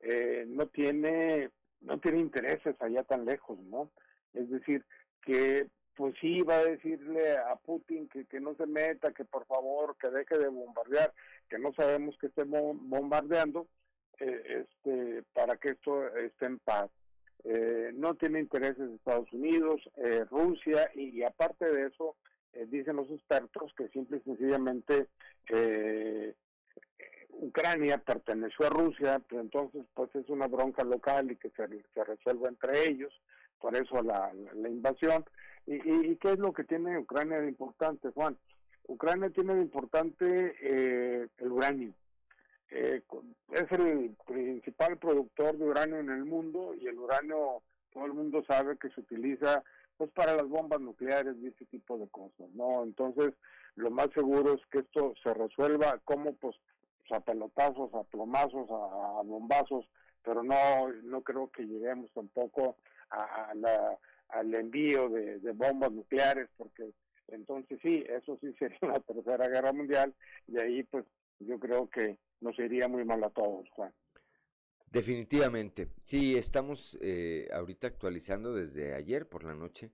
[0.00, 1.50] eh, no tiene
[1.80, 3.90] no tiene intereses allá tan lejos, ¿no?
[4.34, 4.84] Es decir,
[5.22, 5.66] que
[5.96, 9.96] pues sí va a decirle a Putin que, que no se meta, que por favor,
[10.00, 11.12] que deje de bombardear,
[11.48, 13.66] que no sabemos que esté bombardeando,
[14.20, 16.88] eh, este, para que esto esté en paz.
[17.42, 19.80] Eh, no tiene intereses Estados Unidos,
[20.30, 22.14] Rusia, y, aparte de eso,
[22.52, 25.08] eh, dicen los expertos que simple y sencillamente
[25.50, 26.34] eh,
[27.30, 32.04] Ucrania perteneció a Rusia, pero entonces pues es una bronca local y que se, se
[32.04, 33.12] resuelve entre ellos,
[33.60, 35.24] por eso la, la, invasión.
[35.66, 38.36] ¿Y, ¿Y, qué es lo que tiene Ucrania de importante, Juan?
[38.86, 41.92] Ucrania tiene de importante eh, el uranio.
[42.70, 48.42] es el principal productor de uranio en el mundo y el uranio, todo el mundo
[48.46, 49.62] sabe que se utiliza
[49.98, 52.84] pues para las bombas nucleares y ese tipo de cosas, ¿no?
[52.84, 53.34] Entonces,
[53.74, 56.56] lo más seguro es que esto se resuelva como pues,
[57.10, 59.84] a pelotazos, a plomazos, a, bombazos,
[60.22, 62.76] pero no no creo que lleguemos tampoco
[63.10, 66.90] a, la, al envío de, bombas nucleares, porque
[67.28, 70.14] entonces sí, eso sí sería la tercera guerra mundial
[70.46, 71.04] y ahí pues
[71.40, 73.92] yo creo que nos iría muy mal a todos, Juan.
[74.90, 75.88] Definitivamente.
[76.02, 79.92] Sí, estamos eh, ahorita actualizando desde ayer por la noche,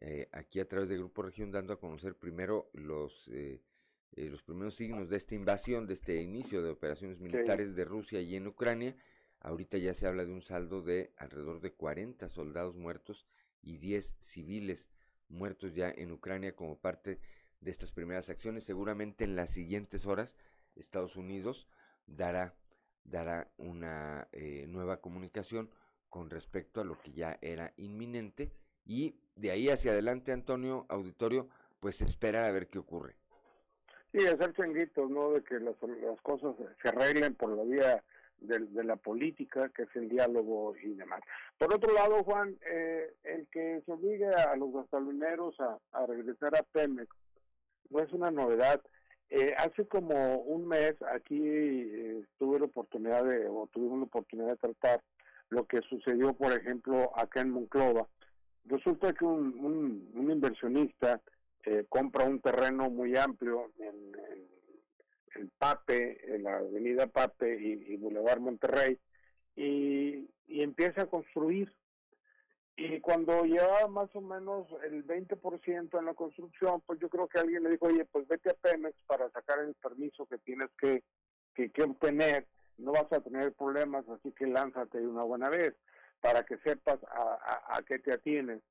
[0.00, 3.62] eh, aquí a través de Grupo Región, dando a conocer primero los, eh,
[4.16, 8.36] los primeros signos de esta invasión, de este inicio de operaciones militares de Rusia y
[8.36, 8.96] en Ucrania.
[9.40, 13.26] Ahorita ya se habla de un saldo de alrededor de 40 soldados muertos
[13.62, 14.90] y 10 civiles
[15.28, 17.20] muertos ya en Ucrania como parte
[17.60, 18.64] de estas primeras acciones.
[18.64, 20.36] Seguramente en las siguientes horas
[20.74, 21.68] Estados Unidos
[22.06, 22.56] dará
[23.10, 25.70] dará una eh, nueva comunicación
[26.08, 28.50] con respecto a lo que ya era inminente
[28.84, 31.48] y de ahí hacia adelante, Antonio, auditorio,
[31.80, 33.16] pues espera a ver qué ocurre.
[34.12, 35.32] Sí, hacer changuitos, ¿no?
[35.32, 35.76] De que las,
[36.22, 38.04] cosas se arreglen por la vía
[38.38, 41.20] de, la política, que es el diálogo y demás.
[41.58, 46.62] Por otro lado, Juan, eh, el que se obligue a los gasolineros a regresar a
[46.62, 47.14] Pemex
[47.90, 48.80] no es una novedad.
[49.30, 54.48] Eh, hace como un mes aquí eh, tuve la oportunidad de, o tuvimos la oportunidad
[54.48, 55.02] de tratar
[55.50, 58.08] lo que sucedió, por ejemplo, acá en Monclova.
[58.64, 61.20] Resulta que un, un, inversionista
[61.64, 64.16] eh, compra un terreno muy amplio en,
[65.34, 68.98] el Pape, en la avenida Pape y, Boulevard Monterrey,
[69.56, 71.72] y empieza a construir
[72.80, 77.40] y cuando llevaba más o menos el 20% en la construcción, pues yo creo que
[77.40, 81.02] alguien le dijo, oye, pues vete a Pemex para sacar el permiso que tienes que,
[81.56, 82.46] que, obtener,
[82.76, 85.74] no vas a tener problemas, así que lánzate una buena vez
[86.20, 88.62] para que sepas a, a, qué te atienes.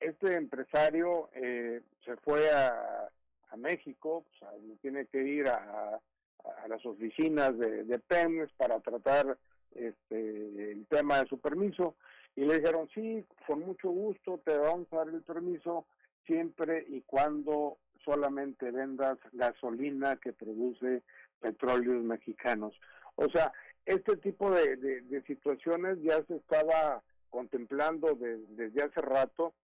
[0.00, 3.08] Este empresario eh, se fue a,
[3.50, 4.50] a México, sea,
[4.82, 6.00] tiene que ir a,
[6.44, 9.38] a las oficinas de, de Pemex para tratar
[9.76, 11.94] este, el tema de su permiso
[12.36, 15.86] y le dijeron, sí, con mucho gusto te vamos a dar el permiso
[16.26, 21.02] siempre y cuando solamente vendas gasolina que produce
[21.40, 22.74] petróleos mexicanos.
[23.16, 23.52] O sea,
[23.86, 29.54] este tipo de, de, situaciones ya se estaba contemplando desde hace rato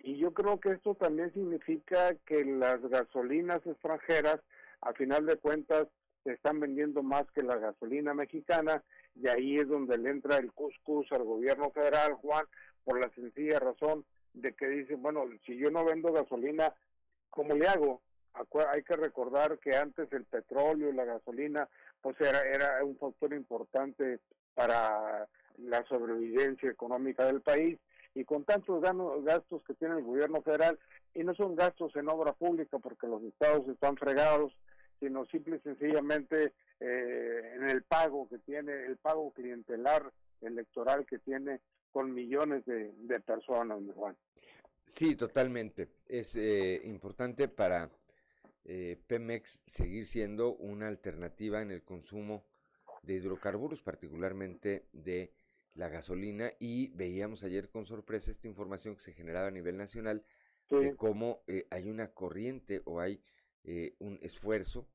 [0.00, 4.40] Y yo creo que esto también significa que las gasolinas extranjeras,
[4.80, 5.88] a final de cuentas,
[6.28, 8.84] se están vendiendo más que la gasolina mexicana,
[9.14, 12.44] y ahí es donde le entra el cuscus al gobierno federal, Juan,
[12.84, 16.74] por la sencilla razón de que dicen, bueno, si yo no vendo gasolina,
[17.30, 18.02] ¿cómo le hago?
[18.70, 21.66] Hay que recordar que antes el petróleo y la gasolina,
[22.02, 24.20] pues era, era un factor importante
[24.54, 25.26] para
[25.56, 27.78] la sobrevivencia económica del país
[28.14, 28.82] y con tantos
[29.22, 30.78] gastos que tiene el gobierno federal,
[31.14, 34.52] y no son gastos en obra pública porque los estados están fregados,
[35.00, 41.18] sino simple y sencillamente eh, en el pago que tiene, el pago clientelar electoral que
[41.18, 41.60] tiene
[41.92, 44.16] con millones de, personas, Juan.
[44.84, 45.88] Sí, totalmente.
[46.06, 47.90] Es eh, importante para
[48.64, 52.44] eh, Pemex seguir siendo una alternativa en el consumo
[53.02, 55.32] de hidrocarburos, particularmente de
[55.74, 60.24] la gasolina, y veíamos ayer con sorpresa esta información que se generaba a nivel nacional
[60.68, 63.22] de cómo eh, hay una corriente o hay
[63.98, 64.88] un esfuerzo,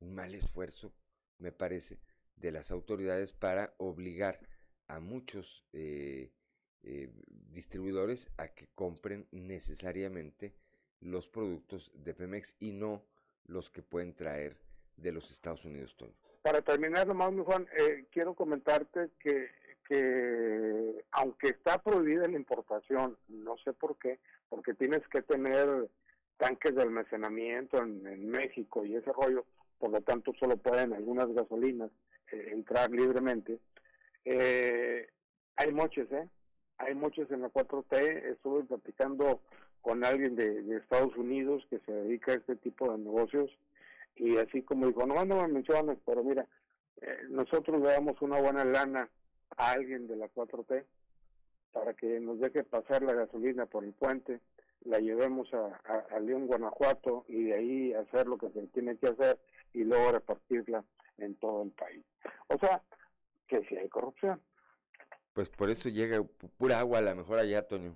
[0.00, 0.92] un mal esfuerzo,
[1.38, 2.00] me parece,
[2.36, 4.40] de las autoridades para obligar
[4.88, 6.32] a muchos eh,
[6.82, 7.10] eh,
[7.50, 10.54] distribuidores a que compren necesariamente
[11.00, 13.04] los productos de Pemex y no
[13.46, 14.56] los que pueden traer
[14.96, 16.14] de los Estados Unidos, Toño.
[16.42, 19.48] Para terminar, nomás, Juan, eh, quiero comentarte que,
[19.88, 25.88] que aunque está prohibida la importación, no sé por qué, porque tienes que tener
[26.36, 29.44] tanques de almacenamiento en, México y ese rollo,
[29.78, 31.90] por lo tanto solo pueden algunas gasolinas
[32.30, 33.58] entrar libremente,
[34.24, 35.08] eh,
[35.56, 36.28] hay muchos, ¿eh?
[36.78, 38.32] Hay muchos en la 4T.
[38.32, 39.40] Estuve platicando
[39.80, 43.50] con alguien de, Estados Unidos que se dedica a este tipo de negocios
[44.14, 46.46] y así como dijo, no, no me menciones, pero mira,
[47.00, 49.08] eh, nosotros le damos una buena lana
[49.56, 50.84] a alguien de la 4T
[51.72, 54.40] para que nos deje pasar la gasolina por el puente,
[54.84, 58.96] la llevemos a, a, a León, Guanajuato y de ahí hacer lo que se tiene
[58.96, 59.38] que hacer
[59.72, 60.84] y luego repartirla
[61.18, 62.04] en todo el país.
[62.48, 62.82] O sea,
[63.48, 64.40] que si hay corrupción.
[65.32, 66.22] Pues por eso llega
[66.58, 67.94] pura agua a la mejor allá, Toño.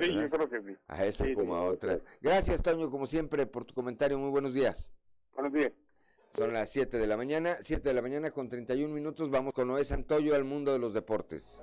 [0.00, 0.76] Sí, yo creo que sí.
[0.88, 2.02] A esa como a otras.
[2.20, 4.18] Gracias, Toño, como siempre, por tu comentario.
[4.18, 4.90] Muy buenos días.
[5.34, 5.72] Buenos días.
[6.34, 9.30] Son las 7 de la mañana, 7 de la mañana con 31 minutos.
[9.30, 11.62] Vamos con Noé Santoyo al mundo de los deportes.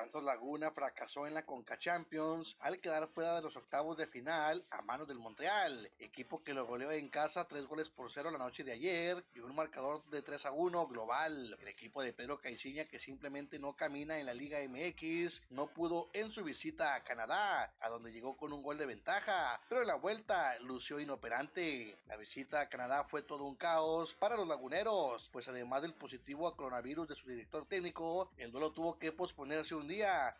[0.00, 4.64] Santos Laguna fracasó en la Conca Champions al quedar fuera de los octavos de final
[4.70, 8.38] a manos del Montreal, equipo que lo goleó en casa tres goles por cero la
[8.38, 11.54] noche de ayer y un marcador de 3 a 1 global.
[11.60, 16.08] El equipo de Pedro Caixinha que simplemente no camina en la Liga MX no pudo
[16.14, 19.88] en su visita a Canadá, a donde llegó con un gol de ventaja, pero en
[19.88, 21.98] la vuelta lució inoperante.
[22.06, 26.48] La visita a Canadá fue todo un caos para los laguneros, pues además del positivo
[26.48, 29.89] a coronavirus de su director técnico, el duelo tuvo que posponerse un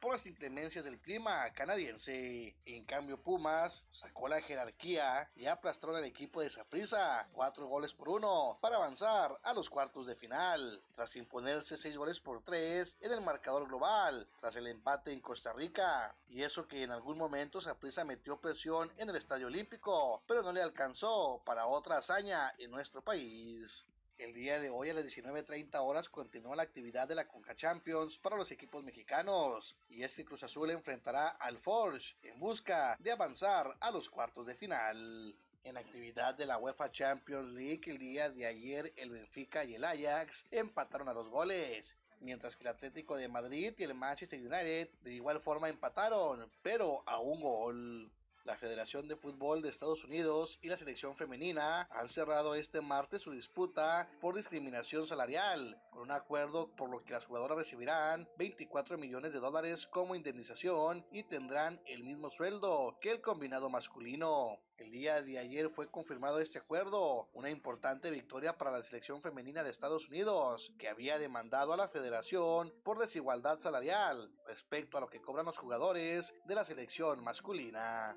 [0.01, 2.55] por las inclemencias del clima canadiense.
[2.65, 8.11] En cambio, Pumas sacó la jerarquía y aplastó al equipo de Saprissa, cuatro goles por
[8.11, 13.11] uno, para avanzar a los cuartos de final, tras imponerse seis goles por tres en
[13.11, 16.15] el marcador global, tras el empate en Costa Rica.
[16.29, 20.53] Y eso que en algún momento Saprissa metió presión en el Estadio Olímpico, pero no
[20.53, 23.85] le alcanzó para otra hazaña en nuestro país.
[24.21, 28.19] El día de hoy a las 19.30 horas continúa la actividad de la Conca Champions
[28.19, 33.13] para los equipos mexicanos y es que Cruz Azul enfrentará al Forge en busca de
[33.13, 35.35] avanzar a los cuartos de final.
[35.65, 39.85] En actividad de la UEFA Champions League el día de ayer el Benfica y el
[39.85, 44.91] Ajax empataron a dos goles, mientras que el Atlético de Madrid y el Manchester United
[45.01, 48.13] de igual forma empataron, pero a un gol.
[48.45, 53.23] La Federación de Fútbol de Estados Unidos y la selección femenina han cerrado este martes
[53.23, 58.97] su disputa por discriminación salarial, con un acuerdo por lo que las jugadoras recibirán 24
[58.97, 64.59] millones de dólares como indemnización y tendrán el mismo sueldo que el combinado masculino.
[64.81, 69.63] El día de ayer fue confirmado este acuerdo, una importante victoria para la selección femenina
[69.63, 75.11] de Estados Unidos, que había demandado a la federación por desigualdad salarial respecto a lo
[75.11, 78.17] que cobran los jugadores de la selección masculina.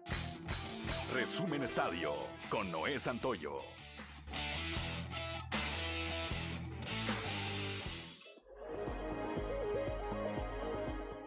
[1.14, 2.14] Resumen Estadio
[2.50, 3.60] con Noé Santoyo.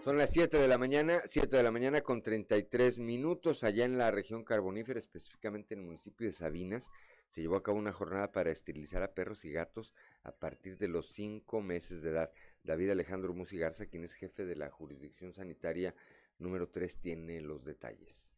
[0.06, 3.98] Son las 7 de la mañana, 7 de la mañana con 33 minutos allá en
[3.98, 6.92] la región carbonífera, específicamente en el municipio de Sabinas.
[7.28, 10.86] Se llevó a cabo una jornada para esterilizar a perros y gatos a partir de
[10.86, 12.30] los 5 meses de edad.
[12.62, 15.92] David Alejandro Musigarza, quien es jefe de la jurisdicción sanitaria
[16.38, 18.32] número 3, tiene los detalles.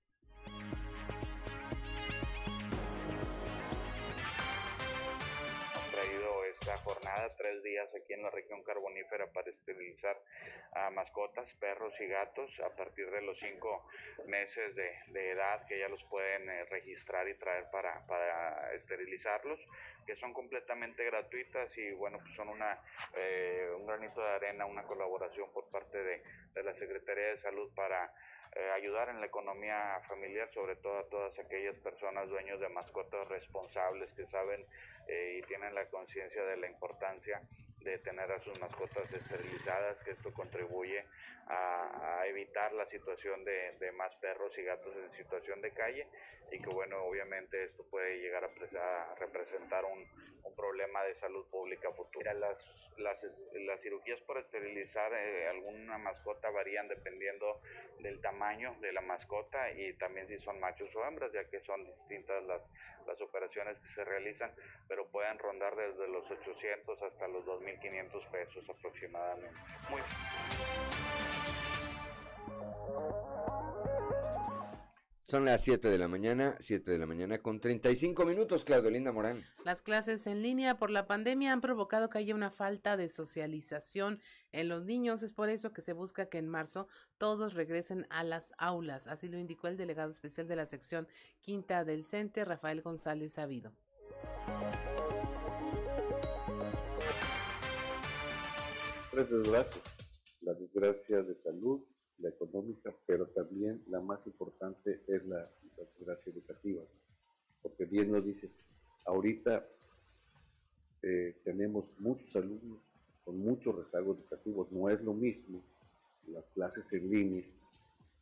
[7.19, 10.17] Jornada, tres días aquí en la región carbonífera para esterilizar
[10.73, 13.89] a mascotas, perros y gatos a partir de los cinco
[14.27, 19.61] meses de, edad que ya los pueden eh, registrar y traer para, para, esterilizarlos,
[20.07, 22.81] que son completamente gratuitas y bueno, pues son una,
[23.15, 26.23] eh, un granito de arena, una colaboración por parte de,
[26.55, 28.13] de la Secretaría de Salud para
[28.55, 33.29] eh, ayudar en la economía familiar, sobre todo a todas aquellas personas dueños de mascotas
[33.29, 34.65] responsables que saben
[35.07, 37.43] eh, y tienen la conciencia de la importancia
[37.81, 41.05] de tener a sus mascotas esterilizadas, que esto contribuye
[41.47, 46.07] a, evitar la situación de, de, más perros y gatos en situación de calle
[46.51, 50.07] y que bueno, obviamente esto puede llegar a, representar un,
[50.43, 52.35] un, problema de salud pública futura.
[52.35, 53.23] Las, las,
[53.55, 57.61] las cirugías por esterilizar eh, alguna mascota varían dependiendo
[58.01, 61.85] del tamaño de la mascota y también si son machos o hembras, ya que son
[61.85, 62.63] distintas las,
[63.07, 64.53] las operaciones que se realizan,
[64.87, 67.45] pero pueden rondar desde los 800 hasta los
[67.81, 69.59] 2.500 pesos aproximadamente.
[69.91, 70.01] Muy
[75.29, 79.13] son las 7 de la mañana, 7 de la mañana con 35 minutos, Claudio Linda
[79.13, 79.45] Morán.
[79.63, 84.23] Las clases en línea por la pandemia han provocado que haya una falta de socialización
[84.53, 85.23] en los niños.
[85.23, 86.89] Es por eso que se busca que en marzo
[87.19, 89.07] todos regresen a las aulas.
[89.07, 91.07] Así lo indicó el delegado especial de la sección
[91.43, 93.75] quinta del CENTE, Rafael González Sabido.
[99.19, 99.83] Tres desgracias.
[100.43, 101.81] La desgracia de salud,
[102.21, 106.85] la económica, pero también la más importante es la, desgracia educativa.
[107.61, 108.49] Porque bien lo dices,
[109.07, 109.67] ahorita
[111.03, 112.79] eh, tenemos muchos alumnos
[113.25, 114.71] con muchos rezagos educativos.
[114.71, 115.65] No es lo mismo
[116.29, 117.45] las clases en línea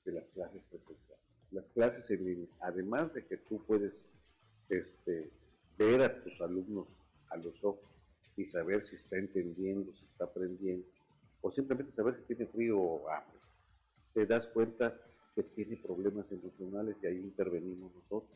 [0.03, 1.25] que las clases presenciales.
[1.51, 3.93] Las clases en línea, además de que tú puedes
[4.71, 5.31] este,
[5.77, 6.87] ver a tus alumnos
[7.29, 7.96] a los ojos
[8.37, 10.87] y saber si está entendiendo, si está aprendiendo,
[11.41, 13.37] o simplemente saber si tiene frío o hambre
[14.17, 14.99] te das cuenta
[15.35, 18.31] que tiene problemas emocionales y ahí intervenimos nosotros,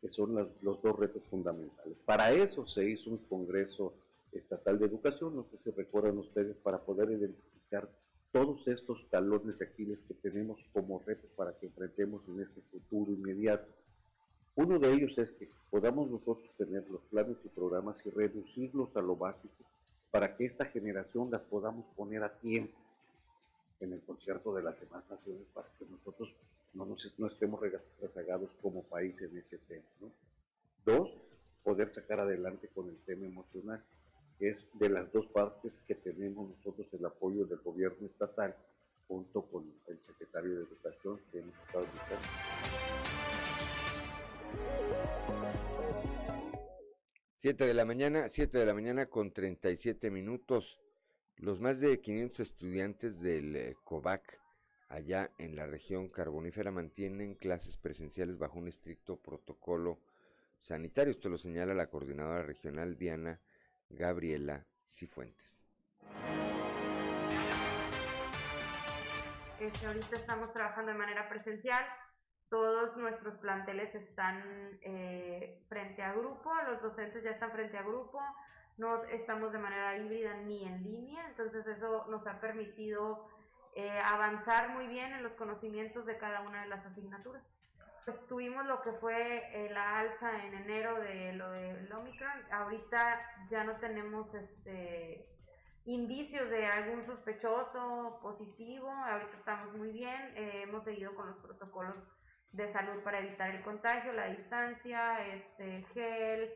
[0.00, 0.32] que son
[0.62, 1.98] los dos retos fundamentales.
[2.04, 3.94] Para eso se hizo un Congreso
[4.30, 7.90] Estatal de Educación, no sé si recuerdan ustedes, para poder identificar
[8.30, 13.10] todos estos talones de Aquiles que tenemos como retos para que enfrentemos en este futuro
[13.10, 13.66] inmediato.
[14.58, 19.00] Uno de ellos es que podamos nosotros tener los planes y programas y reducirlos a
[19.00, 19.64] lo básico
[20.10, 22.76] para que esta generación las podamos poner a tiempo
[23.78, 26.34] en el concierto de las demás naciones para que nosotros
[26.74, 27.60] no, nos, no estemos
[28.00, 30.10] rezagados como país en ese tema.
[30.84, 31.08] Dos,
[31.62, 33.80] poder sacar adelante con el tema emocional,
[34.40, 38.56] es de las dos partes que tenemos nosotros el apoyo del gobierno estatal
[39.06, 43.17] junto con el secretario de Educación que hemos estado buscando.
[47.36, 50.80] Siete de la mañana, siete de la mañana con 37 minutos.
[51.36, 54.40] Los más de 500 estudiantes del eh, COVAC
[54.88, 60.00] allá en la región carbonífera mantienen clases presenciales bajo un estricto protocolo
[60.58, 61.12] sanitario.
[61.12, 63.40] Esto lo señala la coordinadora regional Diana
[63.88, 65.64] Gabriela Cifuentes.
[69.60, 71.84] Este, ahorita estamos trabajando de manera presencial.
[72.50, 74.42] Todos nuestros planteles están
[74.82, 78.20] eh, frente a grupo, los docentes ya están frente a grupo,
[78.78, 83.28] no estamos de manera híbrida ni en línea, entonces eso nos ha permitido
[83.74, 87.42] eh, avanzar muy bien en los conocimientos de cada una de las asignaturas.
[88.06, 93.20] Pues tuvimos lo que fue eh, la alza en enero de lo del Omicron, ahorita
[93.50, 95.28] ya no tenemos este
[95.84, 101.96] indicios de algún sospechoso positivo, ahorita estamos muy bien, eh, hemos seguido con los protocolos
[102.52, 106.50] de salud para evitar el contagio, la distancia, este gel,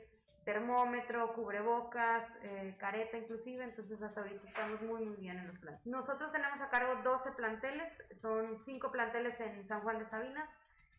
[0.44, 5.86] termómetro, cubrebocas, eh, careta inclusive, entonces hasta ahorita estamos muy muy bien en los planes.
[5.86, 10.48] Nosotros tenemos a cargo 12 planteles, son 5 planteles en San Juan de Sabinas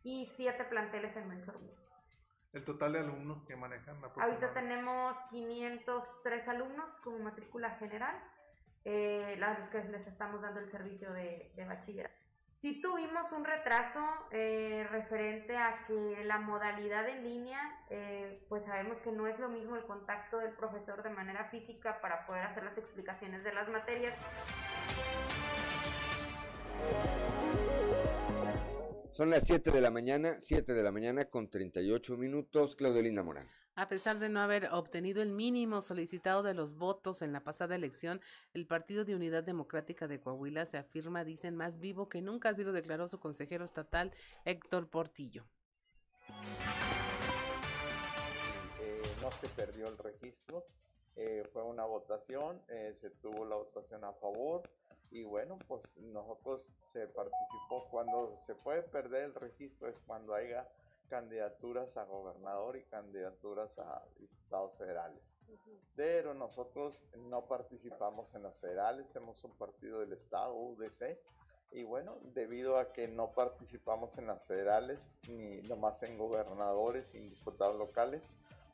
[0.03, 1.59] y 7 planteles en Melchor
[2.53, 3.97] ¿El total de alumnos que manejan?
[4.15, 8.15] Ahorita tenemos 503 alumnos como matrícula general,
[8.85, 12.22] eh, las que les estamos dando el servicio de, de bachillerato.
[12.63, 13.99] Sí tuvimos un retraso
[14.31, 17.59] eh, referente a que la modalidad en línea,
[17.89, 21.99] eh, pues sabemos que no es lo mismo el contacto del profesor de manera física
[21.99, 24.17] para poder hacer las explicaciones de las materias.
[29.11, 32.77] Son las 7 de la mañana, 7 de la mañana con 38 minutos.
[32.77, 33.49] Claudelina Morán.
[33.75, 37.73] A pesar de no haber obtenido el mínimo solicitado de los votos en la pasada
[37.73, 38.21] elección,
[38.53, 42.63] el Partido de Unidad Democrática de Coahuila se afirma, dicen, más vivo que nunca, así
[42.63, 44.11] lo declaró su consejero estatal
[44.45, 45.43] Héctor Portillo.
[48.79, 50.67] Eh, no se perdió el registro,
[51.15, 54.69] eh, fue una votación, eh, se tuvo la votación a favor
[55.09, 60.67] y bueno, pues nosotros se participó cuando se puede perder el registro es cuando haya
[61.13, 65.31] candidaturas a gobernador y candidaturas a diputados federales.
[65.95, 71.19] Pero nosotros no participamos en las federales, somos un partido del Estado, UDC,
[71.71, 77.19] y bueno, debido a que no participamos en las federales, ni nomás en gobernadores y
[77.19, 78.23] diputados locales,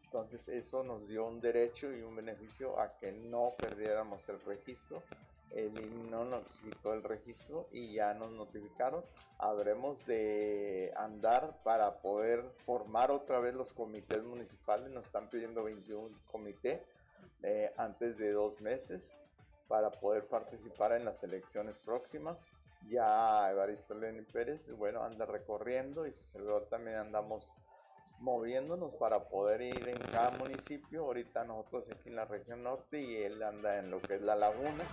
[0.06, 5.04] entonces eso nos dio un derecho y un beneficio a que no perdiéramos el registro
[5.52, 9.04] el no nos quitó el registro y ya nos notificaron.
[9.38, 14.90] Habremos de andar para poder formar otra vez los comités municipales.
[14.92, 16.82] Nos están pidiendo 21 comités
[17.44, 19.16] eh, antes de dos meses
[19.68, 22.48] para poder participar en las elecciones próximas.
[22.90, 27.54] Ya Evaristo Lenin Pérez, bueno, anda recorriendo y su servidor también andamos
[28.20, 31.06] moviéndonos para poder ir en cada municipio.
[31.06, 34.36] Ahorita nosotros aquí en la región norte y él anda en lo que es la
[34.36, 34.86] laguna.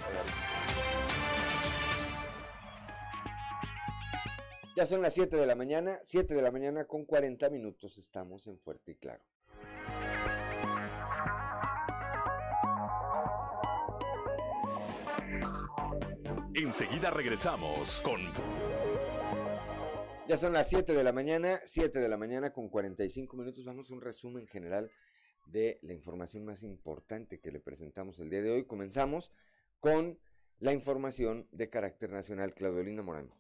[4.76, 8.46] Ya son las 7 de la mañana, 7 de la mañana con 40 minutos estamos
[8.46, 9.22] en Fuerte y Claro.
[16.54, 18.20] Enseguida regresamos con
[20.28, 23.64] ya son las 7 de la mañana, 7 de la mañana con 45 minutos.
[23.64, 24.90] Vamos a un resumen general
[25.46, 28.64] de la información más importante que le presentamos el día de hoy.
[28.64, 29.32] Comenzamos
[29.78, 30.18] con
[30.58, 32.54] la información de carácter nacional.
[32.54, 33.30] Claudelina Morán.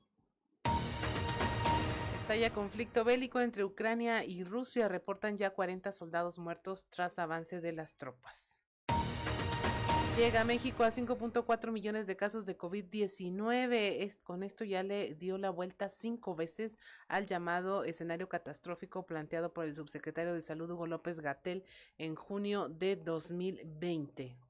[2.14, 4.88] Estalla conflicto bélico entre Ucrania y Rusia.
[4.88, 8.55] Reportan ya 40 soldados muertos tras avance de las tropas.
[10.16, 14.16] Llega a México a 5.4 millones de casos de COVID-19.
[14.24, 19.66] Con esto ya le dio la vuelta cinco veces al llamado escenario catastrófico planteado por
[19.66, 21.64] el subsecretario de Salud Hugo López Gatel
[21.98, 24.45] en junio de 2020.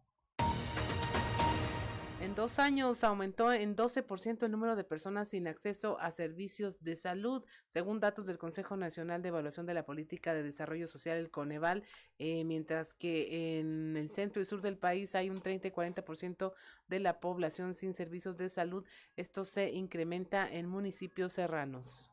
[2.27, 6.97] En dos años aumentó en 12% el número de personas sin acceso a servicios de
[6.97, 11.31] salud, según datos del Consejo Nacional de Evaluación de la Política de Desarrollo Social, el
[11.31, 11.85] Coneval,
[12.19, 16.53] eh, mientras que en el centro y sur del país hay un 30 y 40%
[16.89, 18.85] de la población sin servicios de salud.
[19.15, 22.11] Esto se incrementa en municipios serranos.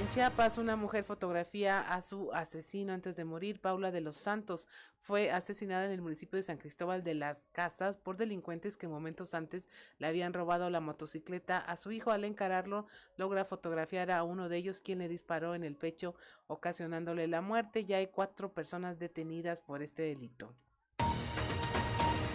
[0.00, 3.60] En Chiapas, una mujer fotografía a su asesino antes de morir.
[3.60, 4.66] Paula de los Santos
[4.96, 9.34] fue asesinada en el municipio de San Cristóbal de las Casas por delincuentes que momentos
[9.34, 9.68] antes
[9.98, 12.12] le habían robado la motocicleta a su hijo.
[12.12, 12.86] Al encararlo,
[13.18, 16.14] logra fotografiar a uno de ellos, quien le disparó en el pecho,
[16.46, 17.84] ocasionándole la muerte.
[17.84, 20.54] Ya hay cuatro personas detenidas por este delito.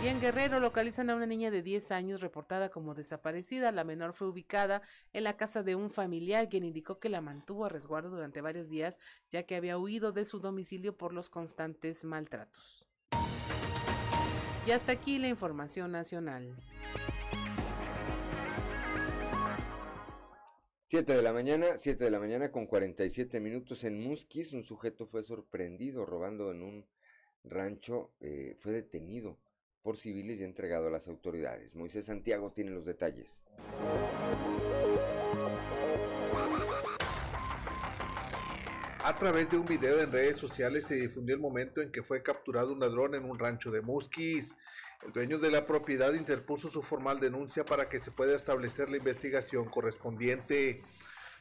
[0.07, 3.71] En Guerrero localizan a una niña de 10 años reportada como desaparecida.
[3.71, 4.83] La menor fue ubicada
[5.13, 8.69] en la casa de un familiar quien indicó que la mantuvo a resguardo durante varios
[8.69, 8.99] días
[9.31, 12.87] ya que había huido de su domicilio por los constantes maltratos.
[14.67, 16.55] Y hasta aquí la información nacional.
[20.85, 25.07] 7 de la mañana, 7 de la mañana con 47 minutos en Musquis, un sujeto
[25.07, 26.85] fue sorprendido robando en un
[27.43, 29.39] rancho, eh, fue detenido
[29.85, 31.75] por civiles y entregado a las autoridades.
[31.75, 33.43] Moisés Santiago tiene los detalles.
[39.03, 42.23] A través de un video en redes sociales se difundió el momento en que fue
[42.23, 44.55] capturado un ladrón en un rancho de Musquis.
[45.05, 48.97] El dueño de la propiedad interpuso su formal denuncia para que se pueda establecer la
[48.97, 50.81] investigación correspondiente.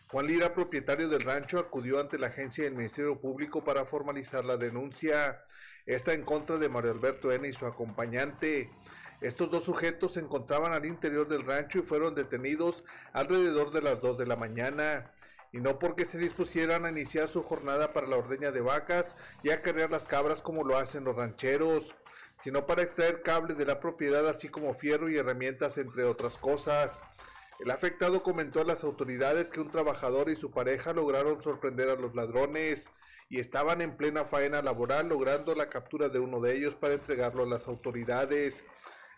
[0.09, 4.59] Juan Lira, propietario del rancho, acudió ante la agencia del Ministerio Público para formalizar la
[4.59, 5.43] denuncia
[5.87, 7.47] está en contra de Mario Alberto N.
[7.47, 8.71] y su acompañante.
[9.21, 14.01] Estos dos sujetos se encontraban al interior del rancho y fueron detenidos alrededor de las
[14.01, 15.13] 2 de la mañana.
[15.53, 19.51] Y no porque se dispusieran a iniciar su jornada para la ordeña de vacas y
[19.51, 21.95] a cargar las cabras como lo hacen los rancheros,
[22.39, 27.03] sino para extraer cable de la propiedad así como fierro y herramientas entre otras cosas.
[27.61, 31.95] El afectado comentó a las autoridades que un trabajador y su pareja lograron sorprender a
[31.95, 32.89] los ladrones
[33.29, 37.45] y estaban en plena faena laboral logrando la captura de uno de ellos para entregarlo
[37.45, 38.65] a las autoridades.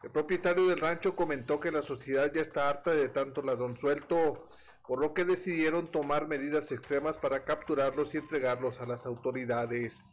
[0.03, 4.49] El propietario del rancho comentó que la sociedad ya está harta de tanto ladrón suelto,
[4.87, 10.05] por lo que decidieron tomar medidas extremas para capturarlos y entregarlos a las autoridades.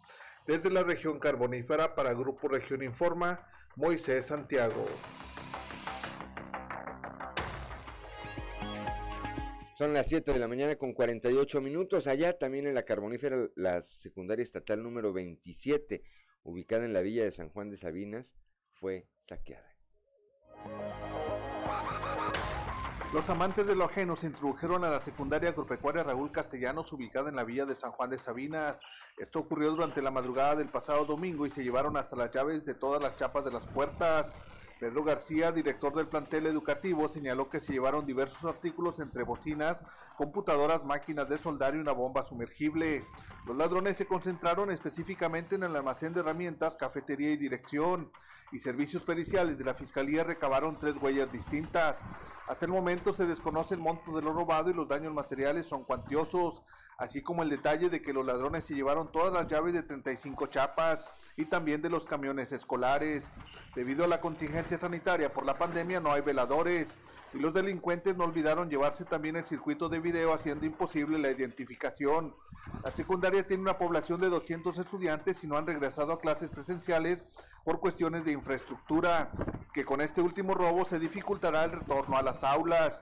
[0.47, 4.87] Desde la región carbonífera para Grupo Región Informa, Moisés Santiago.
[9.75, 12.05] Son las 7 de la mañana con 48 minutos.
[12.05, 16.03] Allá también en la carbonífera, la secundaria estatal número 27,
[16.43, 18.35] ubicada en la villa de San Juan de Sabinas,
[18.71, 19.67] fue saqueada.
[23.13, 27.35] Los amantes de lo ajeno se introdujeron a la secundaria agropecuaria Raúl Castellanos, ubicada en
[27.35, 28.79] la villa de San Juan de Sabinas.
[29.17, 32.75] Esto ocurrió durante la madrugada del pasado domingo y se llevaron hasta las llaves de
[32.75, 34.35] todas las chapas de las puertas.
[34.83, 39.81] Pedro García, director del plantel educativo, señaló que se llevaron diversos artículos entre bocinas,
[40.17, 43.07] computadoras, máquinas de soldar y una bomba sumergible.
[43.47, 48.11] Los ladrones se concentraron específicamente en el almacén de herramientas, cafetería y dirección,
[48.53, 52.03] y servicios periciales de la Fiscalía recabaron tres huellas distintas.
[52.47, 55.83] Hasta el momento se desconoce el monto de lo robado y los daños materiales son
[55.83, 56.61] cuantiosos,
[56.99, 60.47] así como el detalle de que los ladrones se llevaron todas las llaves de 35
[60.47, 63.31] chapas y también de los camiones escolares.
[63.75, 66.95] Debido a la contingencia sanitaria por la pandemia no hay veladores
[67.33, 72.35] y los delincuentes no olvidaron llevarse también el circuito de video haciendo imposible la identificación.
[72.83, 77.23] La secundaria tiene una población de 200 estudiantes y no han regresado a clases presenciales
[77.63, 79.31] por cuestiones de infraestructura,
[79.73, 83.01] que con este último robo se dificultará el retorno a las aulas.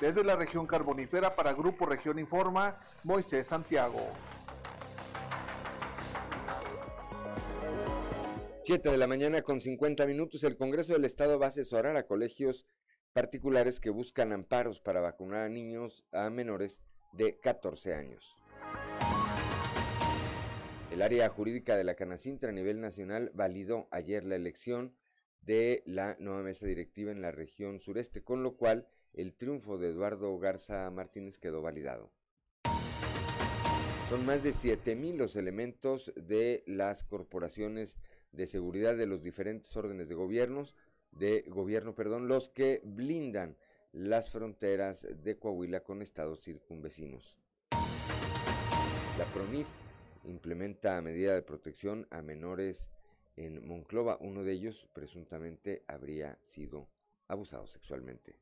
[0.00, 4.00] Desde la región carbonífera para Grupo Región Informa, Moisés Santiago.
[8.62, 12.06] 7 de la mañana con 50 minutos, el Congreso del Estado va a asesorar a
[12.06, 12.66] colegios
[13.12, 16.82] particulares que buscan amparos para vacunar a niños a menores
[17.12, 18.36] de 14 años.
[20.90, 24.94] El área jurídica de la Canacintra a nivel nacional validó ayer la elección
[25.42, 29.88] de la nueva mesa directiva en la región sureste, con lo cual el triunfo de
[29.88, 32.10] Eduardo Garza Martínez quedó validado.
[34.08, 37.98] Son más de 7.000 los elementos de las corporaciones
[38.32, 40.74] de seguridad de los diferentes órdenes de gobiernos,
[41.12, 43.56] de gobierno, perdón, los que blindan
[43.92, 47.38] las fronteras de Coahuila con estados circunvecinos.
[49.18, 49.68] La PRONIF
[50.24, 52.88] implementa medida de protección a menores
[53.36, 54.18] en Monclova.
[54.20, 56.88] Uno de ellos presuntamente habría sido
[57.26, 58.36] abusado sexualmente.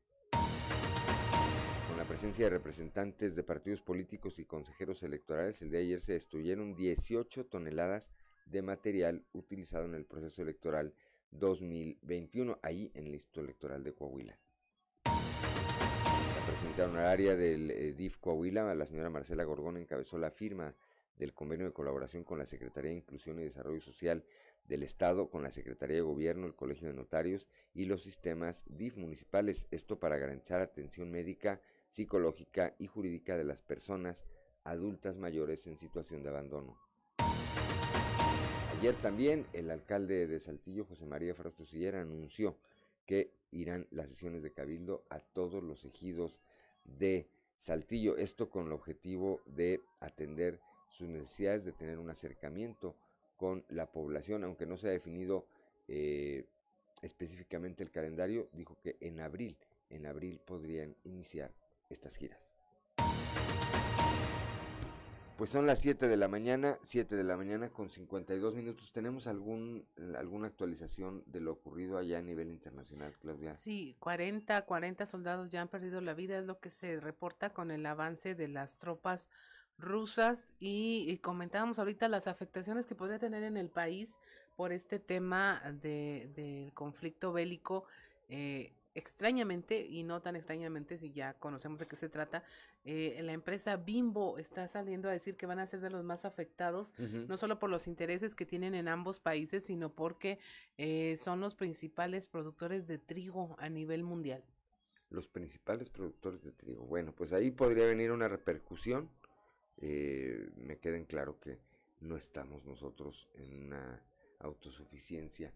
[1.87, 6.13] Con la presencia de representantes de partidos políticos y consejeros electorales, el de ayer se
[6.13, 8.11] destruyeron 18 toneladas
[8.45, 10.93] de material utilizado en el proceso electoral
[11.31, 14.37] 2021, ahí en el Instituto Electoral de Coahuila.
[15.05, 20.75] La presentaron al área del eh, DIF Coahuila, la señora Marcela Gorgón encabezó la firma
[21.17, 24.23] del convenio de colaboración con la Secretaría de Inclusión y Desarrollo Social
[24.65, 28.97] del Estado, con la Secretaría de Gobierno, el Colegio de Notarios y los sistemas DIF
[28.97, 34.25] municipales, esto para garantizar atención médica, psicológica y jurídica de las personas
[34.63, 36.86] adultas mayores en situación de abandono.
[38.79, 42.55] Ayer también el alcalde de Saltillo, José María Frausto Sillera, anunció
[43.07, 46.37] que irán las sesiones de cabildo a todos los ejidos
[46.83, 47.25] de
[47.57, 50.59] Saltillo, esto con el objetivo de atender
[50.89, 52.95] sus necesidades, de tener un acercamiento
[53.35, 55.47] con la población, aunque no se ha definido
[55.87, 56.45] eh,
[57.01, 59.57] específicamente el calendario, dijo que en abril,
[59.89, 61.51] en abril podrían iniciar
[61.89, 62.56] estas giras.
[65.37, 68.91] Pues son las 7 de la mañana, 7 de la mañana con 52 minutos.
[68.91, 69.85] ¿Tenemos algún,
[70.17, 73.55] alguna actualización de lo ocurrido allá a nivel internacional, Claudia?
[73.55, 77.69] Sí, 40, 40 soldados ya han perdido la vida, es lo que se reporta con
[77.69, 79.29] el avance de las tropas
[79.77, 84.17] rusas y, comentábamos ahorita las afectaciones que podría tener en el país
[84.55, 87.85] por este tema de, del conflicto bélico.
[88.27, 92.43] Eh, extrañamente, y no tan extrañamente si ya conocemos de qué se trata,
[92.83, 96.25] eh, la empresa Bimbo está saliendo a decir que van a ser de los más
[96.25, 100.39] afectados, no solo por los intereses que tienen en ambos países, sino porque
[100.79, 104.43] eh, son los principales productores de trigo a nivel mundial.
[105.11, 106.83] Los principales productores de trigo.
[106.85, 109.09] Bueno, pues ahí podría venir una repercusión.
[109.77, 111.59] Eh, me queda en claro que
[112.01, 114.01] no estamos nosotros en una
[114.39, 115.53] autosuficiencia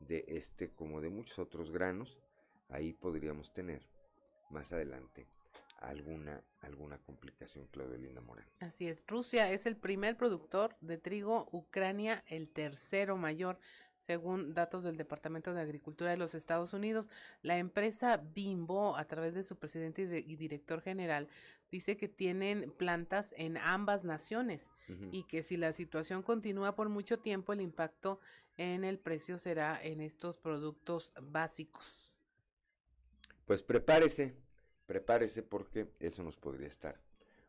[0.00, 2.18] de este como de muchos otros granos
[2.70, 3.82] ahí podríamos tener
[4.50, 5.26] más adelante
[5.80, 8.46] alguna, alguna complicación, Claudio Linda Morán.
[8.60, 13.58] Así es, Rusia es el primer productor de trigo, Ucrania el tercero mayor,
[13.96, 17.08] según datos del Departamento de Agricultura de los Estados Unidos.
[17.42, 21.28] La empresa Bimbo, a través de su presidente y, director general,
[21.70, 24.70] dice que tienen plantas en ambas naciones
[25.12, 28.18] y que si la situación continúa por mucho tiempo, el impacto
[28.56, 32.09] en el precio será en estos productos básicos.
[33.50, 34.32] Pues prepárese,
[34.86, 37.00] prepárese porque eso nos podría estar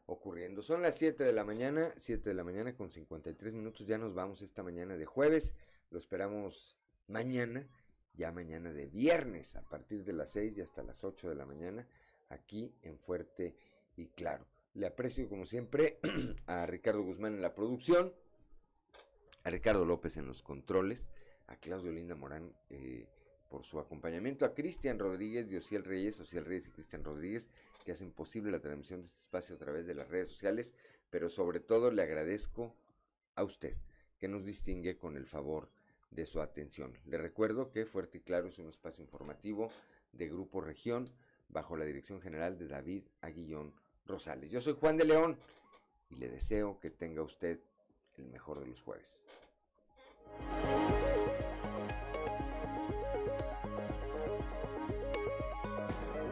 [0.08, 0.64] ocurriendo.
[0.64, 3.86] Son las 7 de la mañana, 7 de la mañana con 53 minutos.
[3.86, 5.54] Ya nos vamos esta mañana de jueves.
[5.92, 6.76] Lo esperamos
[7.06, 7.68] mañana,
[8.16, 11.46] ya mañana de viernes, a partir de las 6 y hasta las 8 de la
[11.46, 11.88] mañana,
[12.30, 13.56] aquí en Fuerte
[13.96, 14.48] y Claro.
[14.74, 16.00] Le aprecio como siempre
[16.48, 18.12] a Ricardo Guzmán en la producción,
[19.44, 21.08] a Ricardo López en los controles,
[21.46, 23.06] a Claudio Linda Morán eh,
[23.52, 27.50] por su acompañamiento, a Cristian Rodríguez, Diosiel Reyes, Ociel Reyes y Cristian Rodríguez,
[27.84, 30.74] que hacen posible la transmisión de este espacio a través de las redes sociales,
[31.10, 32.74] pero sobre todo le agradezco
[33.36, 33.76] a usted,
[34.18, 35.70] que nos distingue con el favor
[36.12, 36.94] de su atención.
[37.06, 39.70] Le recuerdo que Fuerte y Claro es un espacio informativo
[40.14, 41.04] de Grupo Región,
[41.50, 43.74] bajo la dirección general de David Aguillón
[44.06, 44.50] Rosales.
[44.50, 45.38] Yo soy Juan de León
[46.10, 47.60] y le deseo que tenga usted
[48.18, 49.26] el mejor de los jueves.